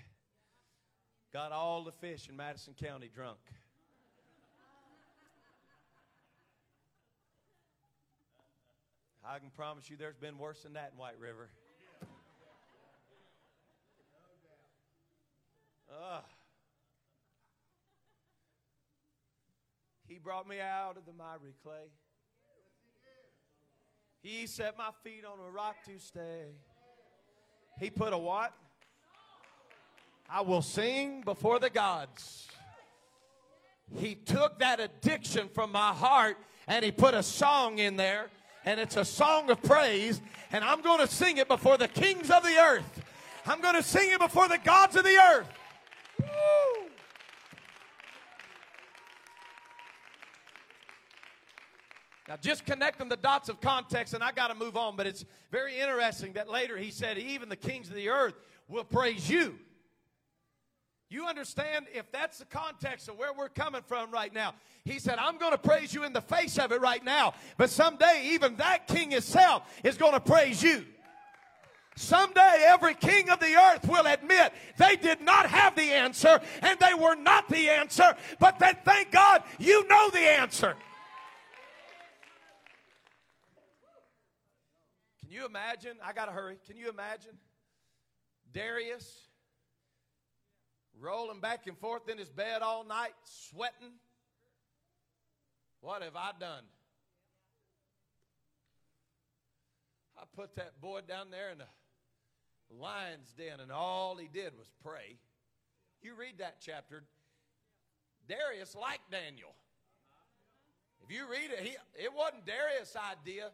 [1.34, 3.39] got all the fish in Madison County drunk.
[9.23, 11.49] I can promise you there's been worse than that in White River.
[15.89, 16.23] Ugh.
[20.07, 21.91] He brought me out of the miry clay.
[24.21, 26.45] He set my feet on a rock to stay.
[27.79, 28.53] He put a what?
[30.29, 32.47] I will sing before the gods.
[33.97, 38.27] He took that addiction from my heart and he put a song in there
[38.65, 40.21] and it's a song of praise,
[40.52, 43.02] and I'm going to sing it before the kings of the earth.
[43.45, 45.47] I'm going to sing it before the gods of the earth.
[46.19, 46.28] Woo!
[52.28, 55.26] Now, just connecting the dots of context, and I got to move on, but it's
[55.52, 58.36] very interesting that later he said, Even the kings of the earth
[58.69, 59.58] will praise you.
[61.12, 64.54] You understand if that's the context of where we're coming from right now.
[64.86, 67.34] He said, I'm going to praise you in the face of it right now.
[67.58, 70.86] But someday, even that king himself is going to praise you.
[71.97, 76.80] Someday, every king of the earth will admit they did not have the answer and
[76.80, 80.76] they were not the answer, but that thank God you know the answer.
[85.19, 85.97] Can you imagine?
[86.02, 86.58] I got to hurry.
[86.65, 87.34] Can you imagine?
[88.54, 89.28] Darius
[91.01, 93.93] rolling back and forth in his bed all night, sweating.
[95.81, 96.63] What have I done?
[100.17, 101.65] I put that boy down there in the
[102.69, 105.17] lion's den, and all he did was pray.
[106.03, 107.03] You read that chapter.
[108.27, 109.55] Darius liked Daniel.
[111.03, 113.49] If you read it, he, it wasn't Darius' idea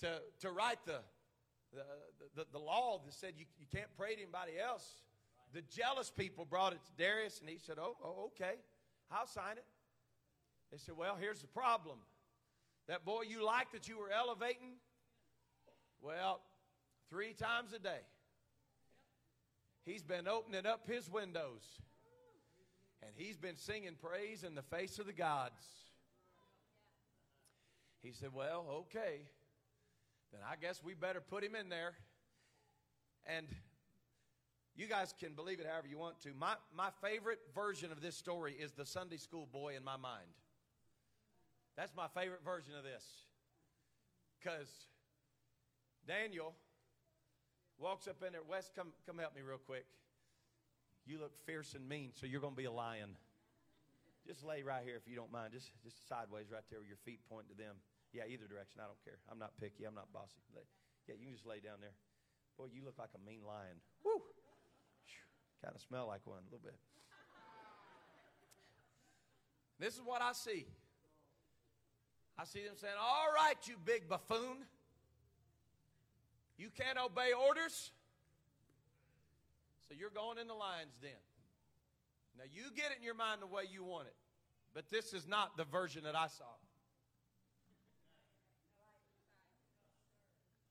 [0.00, 1.00] to, to write the,
[1.72, 1.82] the,
[2.36, 5.02] the, the law that said you, you can't pray to anybody else.
[5.52, 8.54] The jealous people brought it to Darius, and he said, Oh, oh okay,
[9.10, 9.64] I'll sign it.
[10.70, 11.98] They said, Well, here's the problem.
[12.88, 14.74] That boy you liked that you were elevating,
[16.00, 16.40] well,
[17.10, 18.00] three times a day,
[19.84, 21.62] he's been opening up his windows
[23.02, 25.62] and he's been singing praise in the face of the gods.
[28.02, 29.22] He said, Well, okay,
[30.32, 31.94] then I guess we better put him in there.
[33.26, 33.46] And
[34.74, 36.30] you guys can believe it however you want to.
[36.38, 40.32] My, my favorite version of this story is the Sunday school boy in my mind.
[41.76, 43.04] That's my favorite version of this.
[44.40, 44.68] Because
[46.06, 46.54] Daniel
[47.78, 48.42] walks up in there.
[48.48, 49.84] Wes, come, come help me real quick.
[51.04, 53.16] You look fierce and mean, so you're going to be a lion.
[54.26, 55.52] Just lay right here if you don't mind.
[55.52, 57.76] Just, just sideways right there with your feet point to them.
[58.14, 58.80] Yeah, either direction.
[58.80, 59.18] I don't care.
[59.28, 59.84] I'm not picky.
[59.84, 60.38] I'm not bossy.
[61.08, 61.96] Yeah, you can just lay down there.
[62.56, 63.80] Boy, you look like a mean lion.
[64.04, 64.22] Woo!
[65.62, 66.74] Kind of smell like one a little bit.
[69.78, 70.66] This is what I see.
[72.38, 74.64] I see them saying, All right, you big buffoon.
[76.56, 77.92] You can't obey orders.
[79.88, 81.10] So you're going in the lion's den.
[82.38, 84.14] Now, you get it in your mind the way you want it,
[84.74, 86.44] but this is not the version that I saw.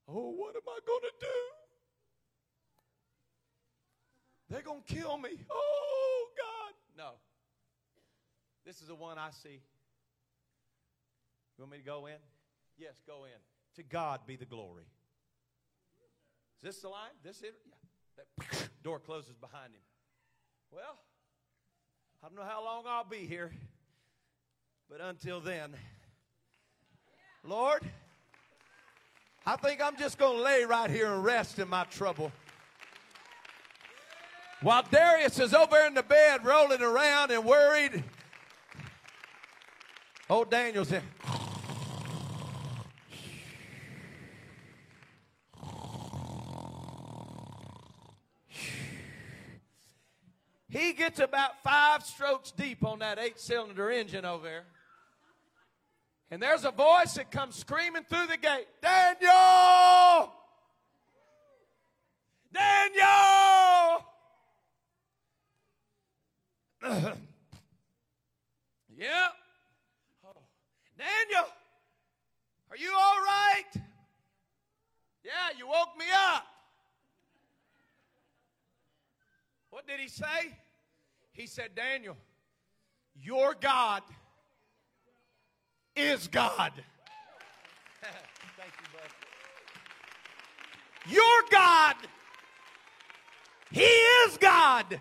[0.07, 1.60] Oh, what am I going to do?
[4.51, 5.29] They're going to kill me.
[5.49, 6.73] Oh, God.
[6.97, 7.11] No.
[8.65, 9.61] This is the one I see.
[11.57, 12.17] You want me to go in?
[12.77, 13.39] Yes, go in.
[13.77, 14.83] To God be the glory.
[16.61, 17.11] Is this the line?
[17.23, 17.55] This it?
[17.65, 17.75] Yeah.
[18.17, 19.81] That door closes behind him.
[20.69, 20.99] Well,
[22.21, 23.51] I don't know how long I'll be here,
[24.89, 25.75] but until then,
[27.43, 27.83] Lord,
[29.45, 32.31] I think I'm just going to lay right here and rest in my trouble.
[34.61, 38.03] While Darius is over in the bed rolling around and worried,
[40.29, 41.01] old Daniel's in.
[50.69, 54.63] He gets about five strokes deep on that eight cylinder engine over there.
[56.29, 60.31] And there's a voice that comes screaming through the gate Daniel!
[62.53, 63.40] Daniel!
[68.97, 69.27] yeah.
[70.25, 70.31] Oh.
[70.97, 71.47] Daniel,
[72.71, 73.81] are you all right?
[75.23, 76.43] Yeah, you woke me up.
[79.69, 80.57] What did he say?
[81.33, 82.17] He said, Daniel,
[83.21, 84.01] your God
[85.95, 86.71] is God.
[88.57, 89.11] Thank you, bud.
[91.13, 91.95] Your God,
[93.69, 94.99] He is God.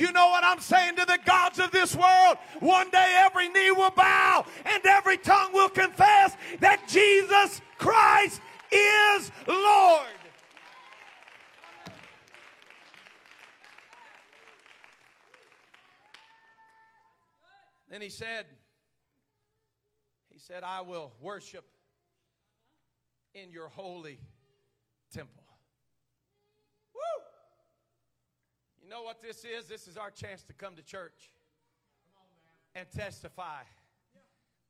[0.00, 2.38] You know what I'm saying to the gods of this world?
[2.60, 8.40] One day every knee will bow and every tongue will confess that Jesus Christ
[8.72, 10.06] is Lord.
[17.90, 18.46] Then he said,
[20.30, 21.66] He said, I will worship
[23.34, 24.18] in your holy
[25.12, 25.42] temple.
[26.94, 27.00] Woo!
[28.79, 29.66] You know what this is?
[29.66, 31.30] This is our chance to come to church
[32.74, 33.62] and testify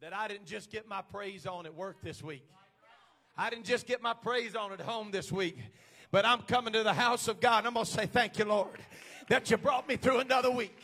[0.03, 2.45] that I didn't just get my praise on at work this week.
[3.39, 5.57] I didn't just get my praise on at home this week,
[6.11, 7.65] but I'm coming to the house of God.
[7.65, 8.79] I'm going to say, Thank you, Lord,
[9.31, 10.77] that you brought me through another week.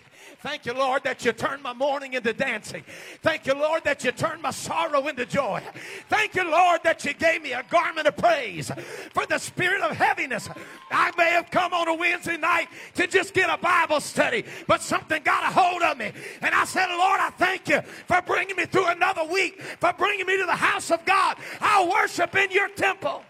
[0.43, 2.85] Thank you, Lord, that you turned my mourning into dancing.
[3.23, 5.63] Thank you, Lord, that you turned my sorrow into joy.
[6.09, 8.71] Thank you, Lord, that you gave me a garment of praise
[9.13, 10.49] for the spirit of heaviness.
[10.91, 14.83] I may have come on a Wednesday night to just get a Bible study, but
[14.83, 16.13] something got a hold of me.
[16.41, 20.27] And I said, Lord, I thank you for bringing me through another week, for bringing
[20.27, 21.37] me to the house of God.
[21.61, 23.23] I'll worship in your temple.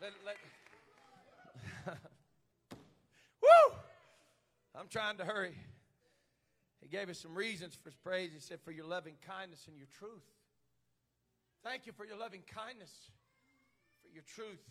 [0.00, 0.36] Let, let,
[3.46, 3.76] Woo!
[4.74, 5.54] I'm trying to hurry.
[6.80, 8.30] He gave us some reasons for his praise.
[8.32, 10.24] He said, For your loving kindness and your truth.
[11.64, 12.92] Thank you for your loving kindness,
[14.02, 14.62] for your truth.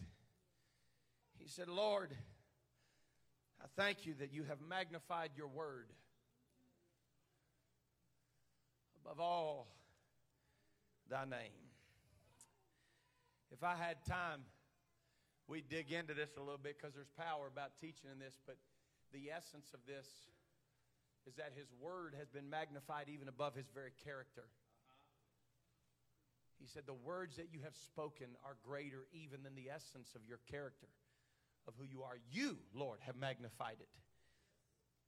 [1.38, 2.16] He said, Lord,
[3.62, 5.88] I thank you that you have magnified your word
[9.04, 9.68] above all
[11.10, 11.66] thy name.
[13.52, 14.42] If I had time,
[15.48, 18.58] we dig into this a little bit because there's power about teaching in this, but
[19.14, 20.08] the essence of this
[21.28, 24.46] is that his word has been magnified even above his very character.
[26.60, 30.22] He said, The words that you have spoken are greater even than the essence of
[30.28, 30.88] your character,
[31.68, 32.18] of who you are.
[32.32, 33.90] You, Lord, have magnified it.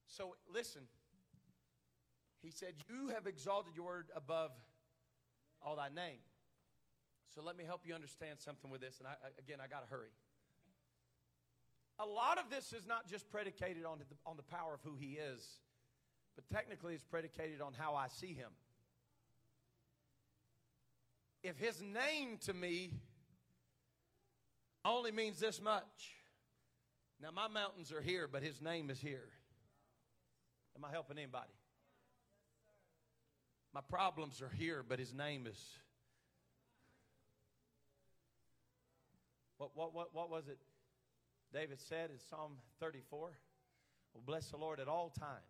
[0.07, 0.83] So listen,
[2.41, 4.51] he said, You have exalted your word above
[5.61, 6.21] all thy name.
[7.33, 8.99] So let me help you understand something with this.
[8.99, 10.09] And I, again, I got to hurry
[11.99, 14.95] a lot of this is not just predicated on the, on the power of who
[14.99, 15.41] he is,
[16.35, 18.49] but technically it's predicated on how I see him.
[21.43, 22.91] If his name to me
[24.85, 26.13] only means this much,
[27.21, 29.29] now my mountains are here, but his name is here.
[30.75, 31.53] Am I helping anybody?
[33.73, 35.59] My problems are here, but his name is.
[39.57, 40.59] What, what, what, what was it?
[41.53, 43.31] David said in Psalm 34,
[44.13, 45.41] Well, bless the Lord at all times.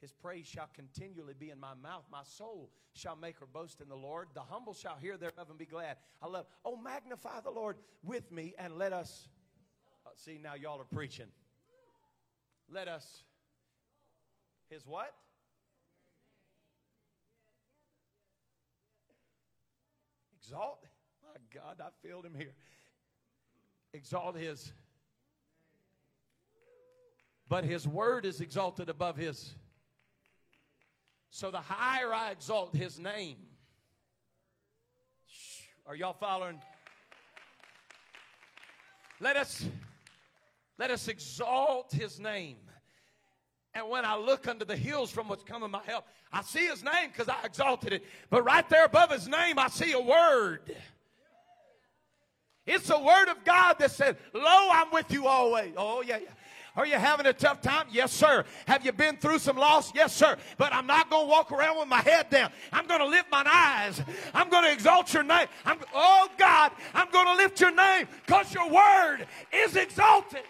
[0.00, 2.04] His praise shall continually be in my mouth.
[2.10, 4.28] My soul shall make her boast in the Lord.
[4.34, 5.98] The humble shall hear thereof and be glad.
[6.22, 9.28] I love, oh, magnify the Lord with me and let us.
[10.06, 11.26] Uh, see, now y'all are preaching.
[12.72, 13.24] Let us.
[14.70, 15.12] His what?
[20.38, 20.86] Exalt.
[21.22, 22.54] My God, I feel him here.
[23.92, 24.72] Exalt his.
[27.48, 29.54] But his word is exalted above his.
[31.30, 33.36] So the higher I exalt his name,
[35.86, 36.60] are y'all following?
[39.20, 39.66] Let us
[40.78, 42.56] let us exalt his name.
[43.74, 46.82] And when I look unto the hills from what's coming my help, I see his
[46.82, 48.04] name because I exalted it.
[48.30, 50.74] But right there above his name, I see a word.
[52.66, 55.72] It's a word of God that said, Lo, I'm with you always.
[55.76, 56.28] Oh, yeah, yeah.
[56.76, 57.86] Are you having a tough time?
[57.90, 58.44] Yes, sir.
[58.66, 59.92] Have you been through some loss?
[59.94, 60.36] Yes, sir.
[60.56, 62.52] But I'm not going to walk around with my head down.
[62.72, 64.00] I'm going to lift my eyes.
[64.32, 65.48] I'm going to exalt your name.
[65.64, 70.42] I'm, oh, God, I'm going to lift your name because your word is exalted.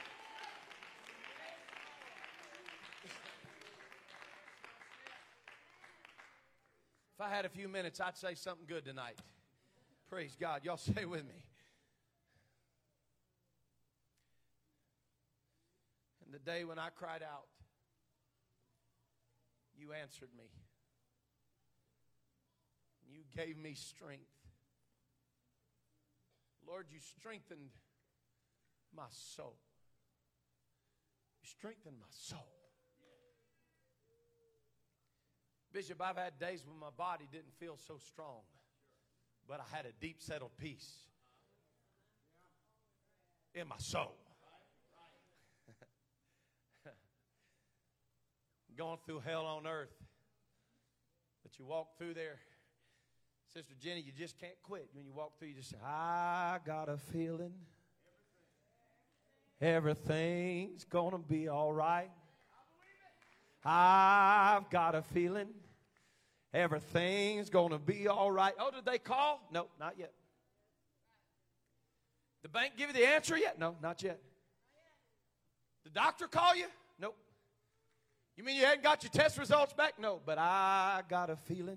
[7.14, 9.18] If I had a few minutes, I'd say something good tonight.
[10.10, 10.64] Praise God.
[10.64, 11.44] Y'all stay with me.
[16.30, 17.48] And the day when I cried out,
[19.76, 20.44] you answered me.
[23.12, 24.30] You gave me strength.
[26.64, 27.70] Lord, you strengthened
[28.94, 29.56] my soul.
[31.42, 32.46] You strengthened my soul.
[35.72, 38.42] Bishop, I've had days when my body didn't feel so strong,
[39.48, 40.94] but I had a deep settled peace
[43.52, 44.14] in my soul.
[48.80, 49.92] Going through hell on earth,
[51.42, 52.38] but you walk through there.
[53.52, 54.88] Sister Jenny, you just can't quit.
[54.94, 57.52] When you walk through, you just say, I got a feeling
[59.60, 62.08] everything's going to be all right.
[63.66, 65.48] I've got a feeling
[66.54, 68.54] everything's going to be all right.
[68.58, 69.46] Oh, did they call?
[69.52, 70.14] No, not yet.
[72.40, 73.58] The bank give you the answer yet?
[73.58, 74.22] No, not yet.
[75.84, 76.64] The doctor call you?
[76.98, 77.18] Nope.
[78.40, 79.98] You mean you hadn't got your test results back?
[79.98, 81.76] No, but I got a feeling.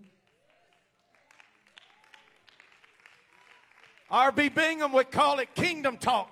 [4.09, 4.47] R.B.
[4.47, 6.31] Bingham would call it kingdom talk.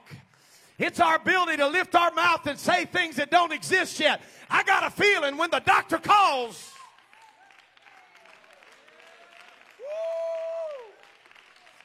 [0.80, 4.22] It's our ability to lift our mouth and say things that don't exist yet.
[4.50, 6.72] I got a feeling when the doctor calls.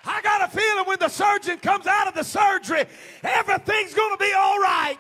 [0.05, 2.84] I got a feeling when the surgeon comes out of the surgery,
[3.24, 4.99] everything's going to be all right.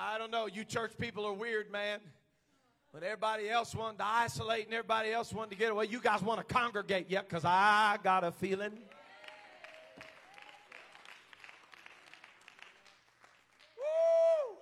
[0.00, 0.46] I don't know.
[0.46, 1.98] You church people are weird, man.
[2.92, 6.22] When everybody else wanted to isolate and everybody else wanted to get away, you guys
[6.22, 7.28] want to congregate yet?
[7.28, 8.70] Because I got a feeling.
[13.76, 14.56] Woo!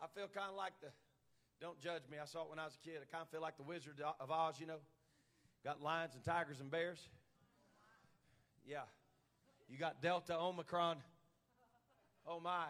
[0.00, 0.86] I feel kind of like the,
[1.60, 2.98] don't judge me, I saw it when I was a kid.
[3.02, 4.78] I kind of feel like the Wizard of Oz, you know.
[5.64, 7.08] Got lions and tigers and bears.
[8.64, 8.82] Yeah.
[9.68, 10.98] You got Delta, Omicron.
[12.26, 12.66] Oh my.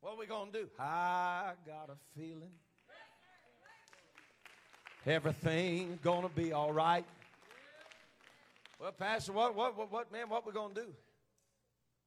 [0.00, 0.68] What are we going to do?
[0.78, 2.50] I got a feeling
[5.06, 7.04] everything's going to be all right.
[8.80, 10.86] Well, Pastor, what, what, what, what man, what we going to do?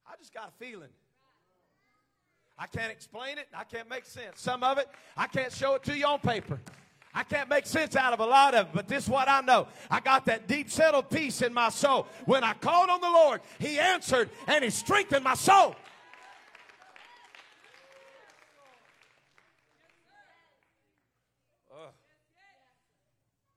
[0.06, 0.90] I just got a feeling.
[2.58, 3.48] I can't explain it.
[3.54, 4.40] I can't make sense.
[4.40, 6.58] Some of it, I can't show it to you on paper.
[7.16, 9.40] I can't make sense out of a lot of it, but this is what I
[9.40, 9.68] know.
[9.90, 12.06] I got that deep settled peace in my soul.
[12.26, 15.74] When I called on the Lord, He answered and He strengthened my soul.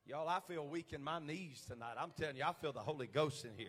[0.05, 1.95] Y'all, I feel weak in my knees tonight.
[1.99, 3.67] I'm telling you, I feel the Holy Ghost in here.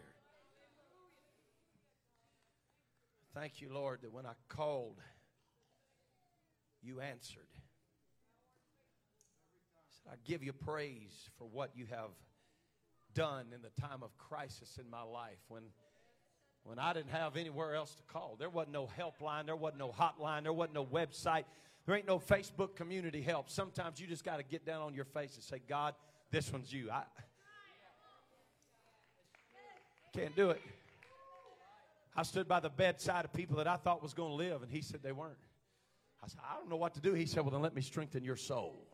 [3.35, 4.99] Thank you, Lord, that when I called,
[6.81, 7.43] you answered.
[10.11, 12.11] I, give you praise for what you have
[13.15, 15.63] done in the time of crisis in my life when
[16.63, 18.37] when I didn't have anywhere else to call.
[18.39, 21.45] There wasn't no helpline, there wasn't no hotline, there wasn't no website,
[21.87, 23.49] there ain't no Facebook community help.
[23.49, 25.95] Sometimes you just got to get down on your face and say, God,
[26.31, 26.91] this one's you.
[26.91, 27.05] I
[30.13, 30.61] can't do it.
[32.15, 34.71] I stood by the bedside of people that I thought was going to live, and
[34.71, 35.39] he said they weren't.
[36.23, 37.15] I said, I don't know what to do.
[37.15, 38.90] He said, Well, then let me strengthen your soul.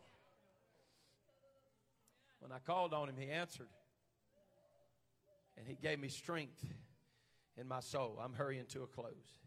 [2.41, 3.69] When I called on him, he answered.
[5.57, 6.65] And he gave me strength
[7.57, 8.21] in my soul.
[8.23, 9.41] I'm hurrying to a close.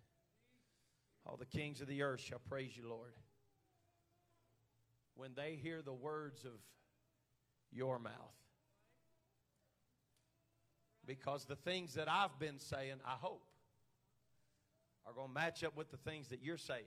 [1.26, 3.14] All the kings of the earth shall praise you, Lord.
[5.16, 6.60] When they hear the words of
[7.72, 8.14] your mouth.
[11.06, 13.44] Because the things that I've been saying, I hope,
[15.06, 16.84] are going to match up with the things that you're saying.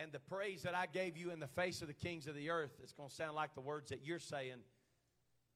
[0.00, 2.50] And the praise that I gave you in the face of the kings of the
[2.50, 4.58] earth, it's going to sound like the words that you're saying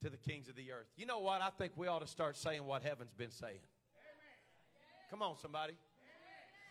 [0.03, 0.89] to the kings of the earth.
[0.97, 1.41] You know what?
[1.41, 3.61] I think we ought to start saying what heaven's been saying.
[5.11, 5.75] Come on, somebody.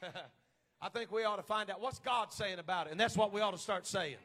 [0.82, 3.32] I think we ought to find out what's God saying about it, and that's what
[3.32, 4.17] we ought to start saying.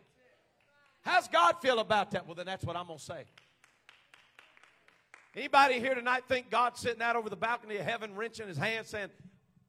[1.03, 2.26] How's God feel about that?
[2.26, 3.26] Well, then that's what I'm going to say.
[5.36, 8.88] Anybody here tonight think God's sitting out over the balcony of heaven, wrenching his hands,
[8.88, 9.11] saying,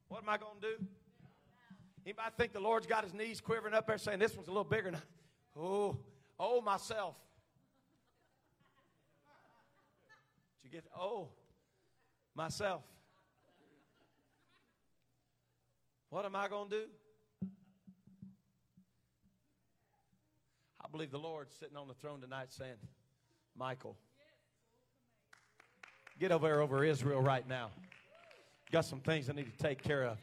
[0.08, 0.86] What am I going to do?
[2.08, 4.64] Anybody think the Lord's got his knees quivering up there, saying, This one's a little
[4.64, 5.02] bigger than
[5.60, 5.98] Oh,
[6.40, 7.16] oh, myself.
[10.64, 11.28] Did you get, oh,
[12.34, 12.84] myself.
[16.10, 17.50] What am I going to do?
[20.80, 22.78] I believe the Lord's sitting on the throne tonight saying,
[23.54, 23.98] Michael,
[26.18, 27.70] get over there over Israel right now.
[28.72, 30.18] Got some things I need to take care of.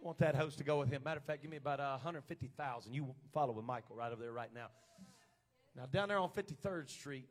[0.00, 1.02] I want that host to go with him.
[1.04, 2.94] Matter of fact, give me about uh, 150,000.
[2.94, 4.68] You follow with Michael right over there right now.
[5.76, 7.28] Now, down there on 53rd Street,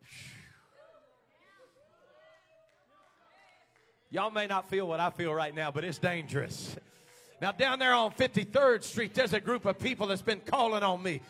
[4.12, 6.76] y'all may not feel what I feel right now, but it's dangerous.
[7.42, 11.02] Now, down there on 53rd Street, there's a group of people that's been calling on
[11.02, 11.22] me.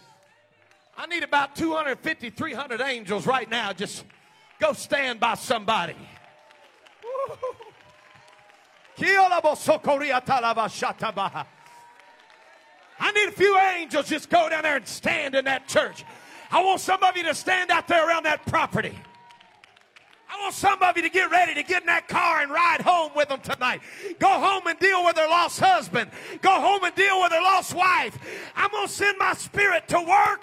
[0.97, 3.71] I need about 250, 300 angels right now.
[3.71, 4.03] Just
[4.59, 5.95] go stand by somebody.
[12.99, 16.03] I need a few angels just go down there and stand in that church.
[16.51, 18.97] I want some of you to stand out there around that property.
[20.29, 22.81] I want some of you to get ready to get in that car and ride
[22.81, 23.81] home with them tonight.
[24.19, 26.11] Go home and deal with their lost husband.
[26.41, 28.17] Go home and deal with their lost wife.
[28.55, 30.41] I'm going to send my spirit to work.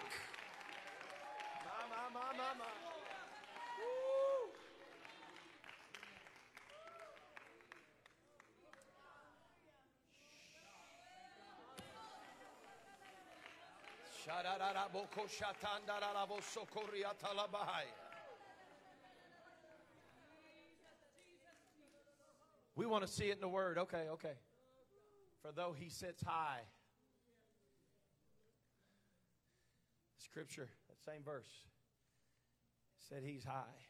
[22.77, 23.79] We want to see it in the Word.
[23.79, 24.35] Okay, okay.
[25.43, 26.61] For though he sits high.
[30.19, 31.49] Scripture, that same verse,
[33.09, 33.81] said he's high.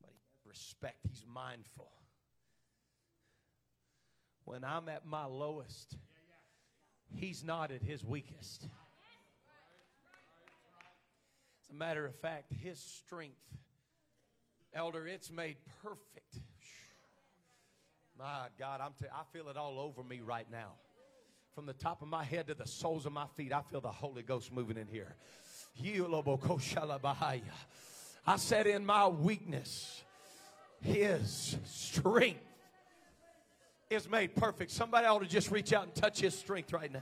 [0.00, 1.90] But he has respect, he's mindful.
[4.44, 5.96] When I'm at my lowest,
[7.14, 8.68] he's not at his weakest.
[11.62, 13.34] As a matter of fact, his strength,
[14.74, 16.40] elder, it's made perfect.
[18.18, 20.72] My God, I'm t- I feel it all over me right now.
[21.54, 23.88] From the top of my head to the soles of my feet, I feel the
[23.88, 25.16] Holy Ghost moving in here.
[28.26, 30.02] I said, in my weakness,
[30.82, 32.40] his strength
[33.90, 34.70] is made perfect.
[34.70, 37.00] Somebody ought to just reach out and touch his strength right now.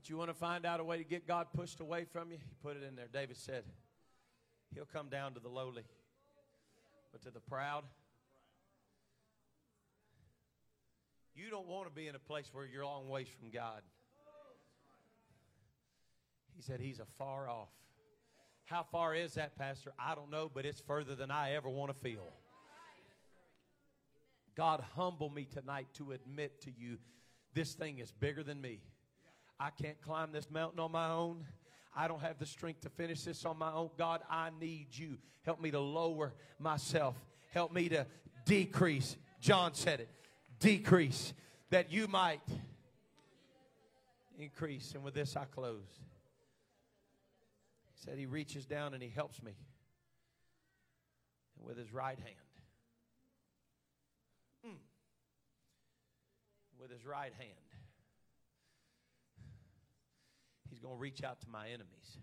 [0.00, 2.38] But you want to find out a way to get God pushed away from you?
[2.38, 3.08] He put it in there.
[3.12, 3.64] David said,
[4.74, 5.84] He'll come down to the lowly,
[7.12, 7.84] but to the proud,
[11.34, 13.82] you don't want to be in a place where you're a long ways from God.
[16.56, 17.68] He said, He's a far off.
[18.64, 19.92] How far is that, Pastor?
[19.98, 22.26] I don't know, but it's further than I ever want to feel.
[24.56, 26.96] God, humble me tonight to admit to you
[27.52, 28.80] this thing is bigger than me.
[29.60, 31.44] I can't climb this mountain on my own.
[31.94, 33.90] I don't have the strength to finish this on my own.
[33.98, 35.18] God, I need you.
[35.42, 37.14] Help me to lower myself.
[37.50, 38.06] Help me to
[38.46, 39.16] decrease.
[39.40, 40.08] John said it
[40.60, 41.32] decrease
[41.70, 42.42] that you might
[44.38, 44.92] increase.
[44.94, 45.88] And with this, I close.
[47.94, 49.52] He said, He reaches down and He helps me.
[51.56, 52.34] And with His right hand,
[54.66, 54.78] mm,
[56.80, 57.69] with His right hand,
[60.70, 62.18] He's going to reach out to my enemies.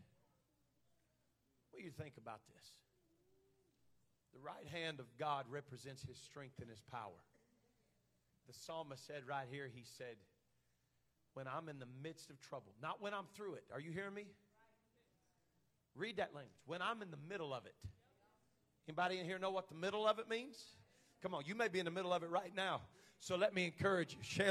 [1.72, 2.66] What do you think about this?
[4.34, 7.22] The right hand of God represents His strength and His power.
[8.48, 10.16] The psalmist said right here, he said,
[11.34, 13.64] when I'm in the midst of trouble, not when I'm through it.
[13.74, 14.26] Are you hearing me?
[15.96, 16.56] Read that language.
[16.66, 17.76] When I'm in the middle of it.
[18.88, 20.58] Anybody in here know what the middle of it means?
[21.22, 22.82] Come on, you may be in the middle of it right now.
[23.20, 24.42] So let me encourage you.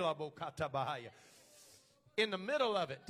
[2.16, 3.00] In the middle of it,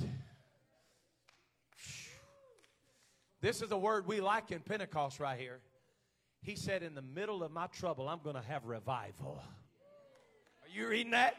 [3.41, 5.59] this is a word we like in Pentecost right here.
[6.41, 9.41] He said, In the middle of my trouble, I'm going to have revival.
[10.63, 11.35] Are you reading that?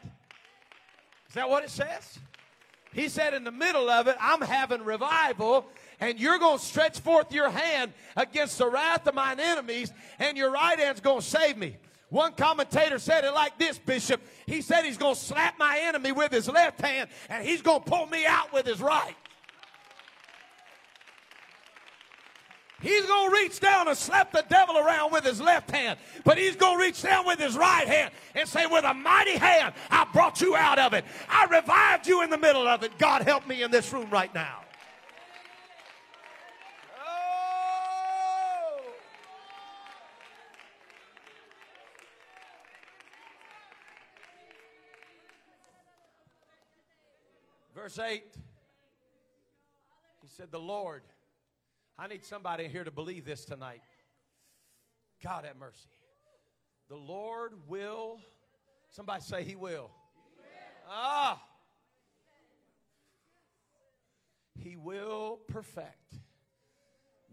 [1.28, 2.18] Is that what it says?
[2.92, 5.66] He said, In the middle of it, I'm having revival,
[6.01, 10.36] and you're going to stretch forth your hand against the wrath of mine enemies, and
[10.36, 11.76] your right hand's going to save me.
[12.11, 14.22] One commentator said it like this, Bishop.
[14.46, 17.82] He said he's going to slap my enemy with his left hand, and he's going
[17.82, 19.14] to pull me out with his right.
[22.80, 26.38] He's going to reach down and slap the devil around with his left hand, but
[26.38, 29.74] he's going to reach down with his right hand and say, With a mighty hand,
[29.90, 31.04] I brought you out of it.
[31.28, 32.96] I revived you in the middle of it.
[32.96, 34.60] God help me in this room right now.
[47.74, 48.22] Verse 8,
[50.20, 51.02] he said, The Lord
[51.99, 53.82] I need somebody here to believe this tonight.
[55.22, 55.88] God have mercy.
[56.88, 58.20] The Lord will,
[58.90, 59.90] somebody say, He will.
[60.88, 61.42] Ah.
[64.55, 66.14] He will perfect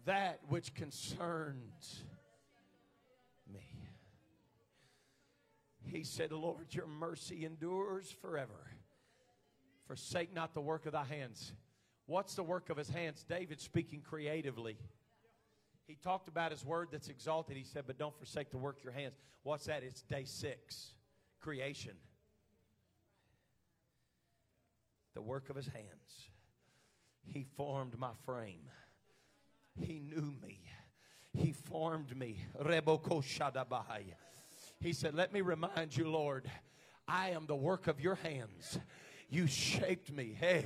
[0.05, 2.03] that which concerns
[3.51, 3.67] me.
[5.83, 8.71] He said, Lord, your mercy endures forever.
[9.87, 11.53] Forsake not the work of thy hands.
[12.07, 13.25] What's the work of his hands?
[13.27, 14.77] David speaking creatively.
[15.87, 17.57] He talked about his word that's exalted.
[17.57, 19.15] He said, but don't forsake to work your hands.
[19.43, 19.83] What's that?
[19.83, 20.93] It's day six
[21.39, 21.93] creation.
[25.13, 26.29] The work of his hands.
[27.23, 28.69] He formed my frame.
[29.79, 30.59] He knew me.
[31.33, 32.39] He formed me.
[34.79, 36.49] He said, Let me remind you, Lord,
[37.07, 38.79] I am the work of your hands.
[39.29, 40.35] You shaped me.
[40.39, 40.65] Hey.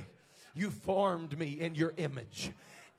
[0.54, 2.50] You formed me in your image.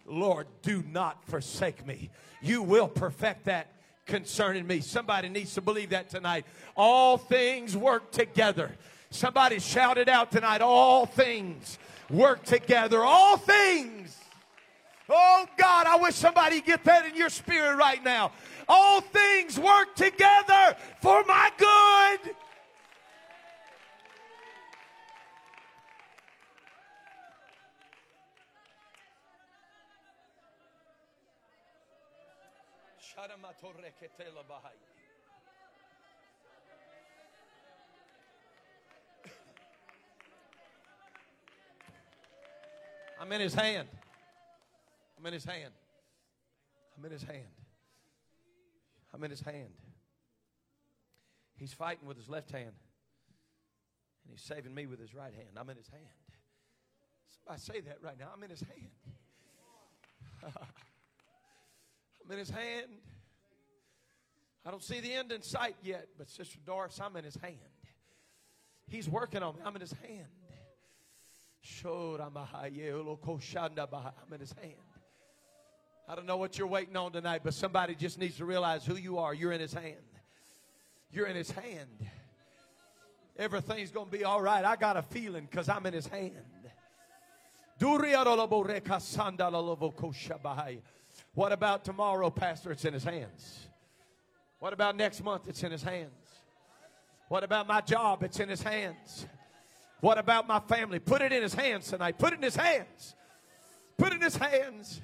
[0.06, 2.10] Lord, do not forsake me.
[2.41, 3.68] You will perfect that
[4.06, 4.82] concerning me.
[4.82, 6.45] Somebody needs to believe that tonight.
[6.76, 8.72] All things work together.
[9.10, 11.78] Somebody shouted out tonight, all things
[12.10, 13.04] work together.
[13.04, 14.18] All things.
[15.10, 18.32] Oh God, I wish somebody get that in your spirit right now.
[18.70, 22.36] All things work together for my good.
[43.22, 43.88] I'm in his hand.
[45.19, 45.72] I'm in his hand.
[46.97, 47.45] I'm in his hand.
[49.13, 49.69] I'm in his hand.
[51.57, 52.74] He's fighting with his left hand.
[54.24, 55.49] And he's saving me with his right hand.
[55.57, 56.01] I'm in his hand.
[57.30, 58.30] Somebody say that right now.
[58.36, 58.89] I'm in his hand.
[62.26, 62.88] I'm in his hand.
[64.65, 67.57] I don't see the end in sight yet, but Sister Doris, I'm in his hand.
[68.88, 69.61] He's working on me.
[69.65, 70.28] I'm in his hand.
[74.26, 74.76] I'm in his hand.
[76.07, 78.95] I don't know what you're waiting on tonight, but somebody just needs to realize who
[78.95, 79.34] you are.
[79.34, 79.95] You're in his hand.
[81.11, 82.09] You're in his hand.
[83.38, 84.63] Everything's going to be all right.
[84.63, 86.36] I got a feeling because I'm in his hand.
[91.34, 92.71] What about tomorrow, Pastor?
[92.71, 93.67] It's in his hands.
[94.59, 95.47] What about next month?
[95.47, 96.11] It's in his hands.
[97.29, 98.23] What about my job?
[98.23, 99.25] It's in his hands.
[100.01, 100.99] What about my family?
[100.99, 102.17] Put it in his hands tonight.
[102.17, 103.15] Put it in his hands.
[103.97, 104.99] Put it in his hands.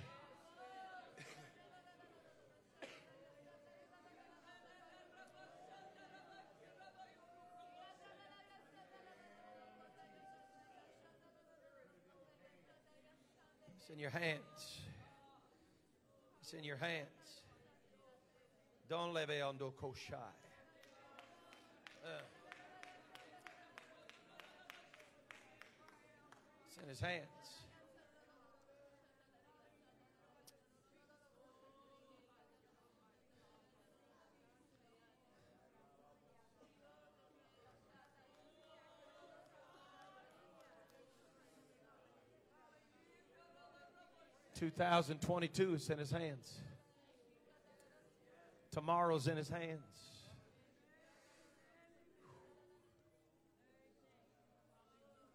[13.77, 14.81] It's in your hands.
[16.47, 17.41] It's in your hands.
[18.89, 20.13] Don't leve on do koshai.
[22.05, 22.21] Uh.
[26.69, 27.56] It's in his hands.
[44.57, 46.51] Two thousand twenty-two is in his hands.
[48.71, 49.81] Tomorrow's in his hands.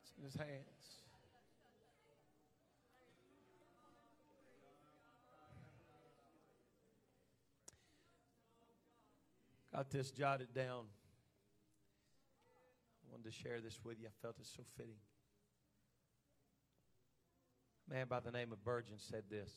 [0.02, 0.48] It's in his hands.
[9.72, 10.86] Got this jotted down.
[13.06, 14.08] I wanted to share this with you.
[14.08, 14.96] I felt it so fitting.
[17.90, 19.50] A man by the name of Spurgeon said this.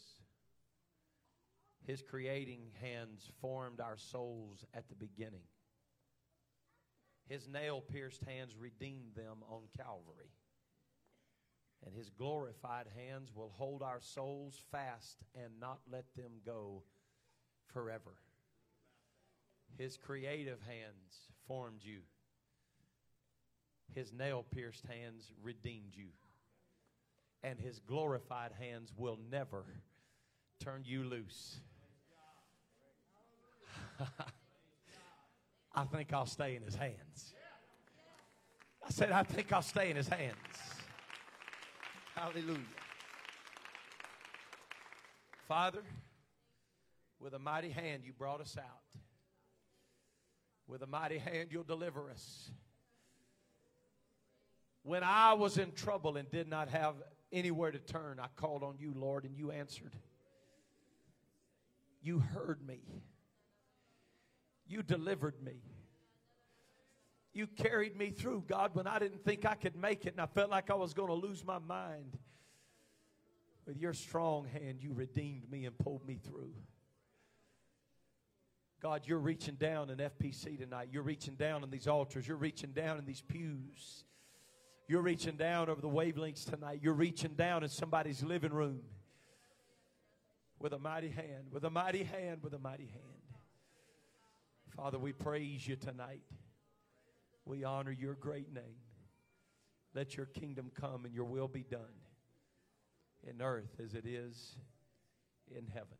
[1.85, 5.47] His creating hands formed our souls at the beginning.
[7.27, 10.31] His nail pierced hands redeemed them on Calvary.
[11.85, 16.83] And his glorified hands will hold our souls fast and not let them go
[17.71, 18.15] forever.
[19.77, 22.01] His creative hands formed you,
[23.93, 26.09] his nail pierced hands redeemed you.
[27.45, 29.63] And his glorified hands will never
[30.59, 31.57] turn you loose.
[35.75, 37.35] I think I'll stay in his hands.
[38.83, 40.35] I said, I think I'll stay in his hands.
[42.15, 42.57] Hallelujah.
[45.47, 45.83] Father,
[47.19, 48.81] with a mighty hand you brought us out.
[50.67, 52.49] With a mighty hand you'll deliver us.
[54.81, 56.95] When I was in trouble and did not have
[57.35, 59.95] anywhere to turn, I called on you, Lord, and you answered.
[62.01, 62.79] You heard me.
[64.67, 65.61] You delivered me.
[67.33, 70.25] You carried me through, God, when I didn't think I could make it and I
[70.25, 72.17] felt like I was going to lose my mind.
[73.65, 76.53] With your strong hand, you redeemed me and pulled me through.
[78.81, 80.89] God, you're reaching down in FPC tonight.
[80.91, 82.27] You're reaching down in these altars.
[82.27, 84.05] You're reaching down in these pews.
[84.87, 86.79] You're reaching down over the wavelengths tonight.
[86.81, 88.81] You're reaching down in somebody's living room
[90.59, 93.03] with a mighty hand, with a mighty hand, with a mighty hand.
[94.75, 96.21] Father, we praise you tonight.
[97.45, 98.81] We honor your great name.
[99.93, 101.79] Let your kingdom come and your will be done
[103.23, 104.55] in earth as it is
[105.49, 105.97] in heaven.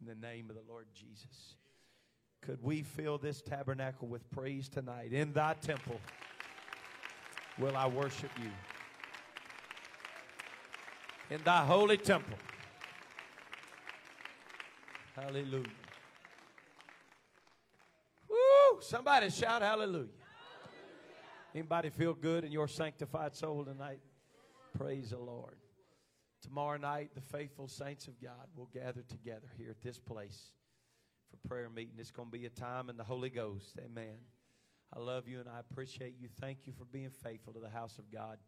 [0.00, 1.56] In the name of the Lord Jesus.
[2.42, 5.12] Could we fill this tabernacle with praise tonight?
[5.12, 6.00] In thy temple
[7.58, 8.50] will I worship you.
[11.30, 12.38] In thy holy temple.
[15.14, 15.66] Hallelujah.
[18.80, 20.08] Somebody shout hallelujah.
[21.54, 24.00] Anybody feel good in your sanctified soul tonight?
[24.76, 25.56] Praise the Lord.
[26.40, 30.52] Tomorrow night, the faithful saints of God will gather together here at this place
[31.30, 31.94] for prayer meeting.
[31.98, 33.78] It's going to be a time in the Holy Ghost.
[33.84, 34.18] Amen.
[34.94, 36.28] I love you and I appreciate you.
[36.40, 38.38] Thank you for being faithful to the house of God.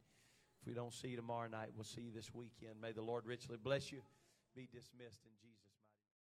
[0.61, 2.81] If we don't see you tomorrow night, we'll see you this weekend.
[2.81, 4.03] May the Lord richly bless you.
[4.55, 5.60] Be dismissed in Jesus'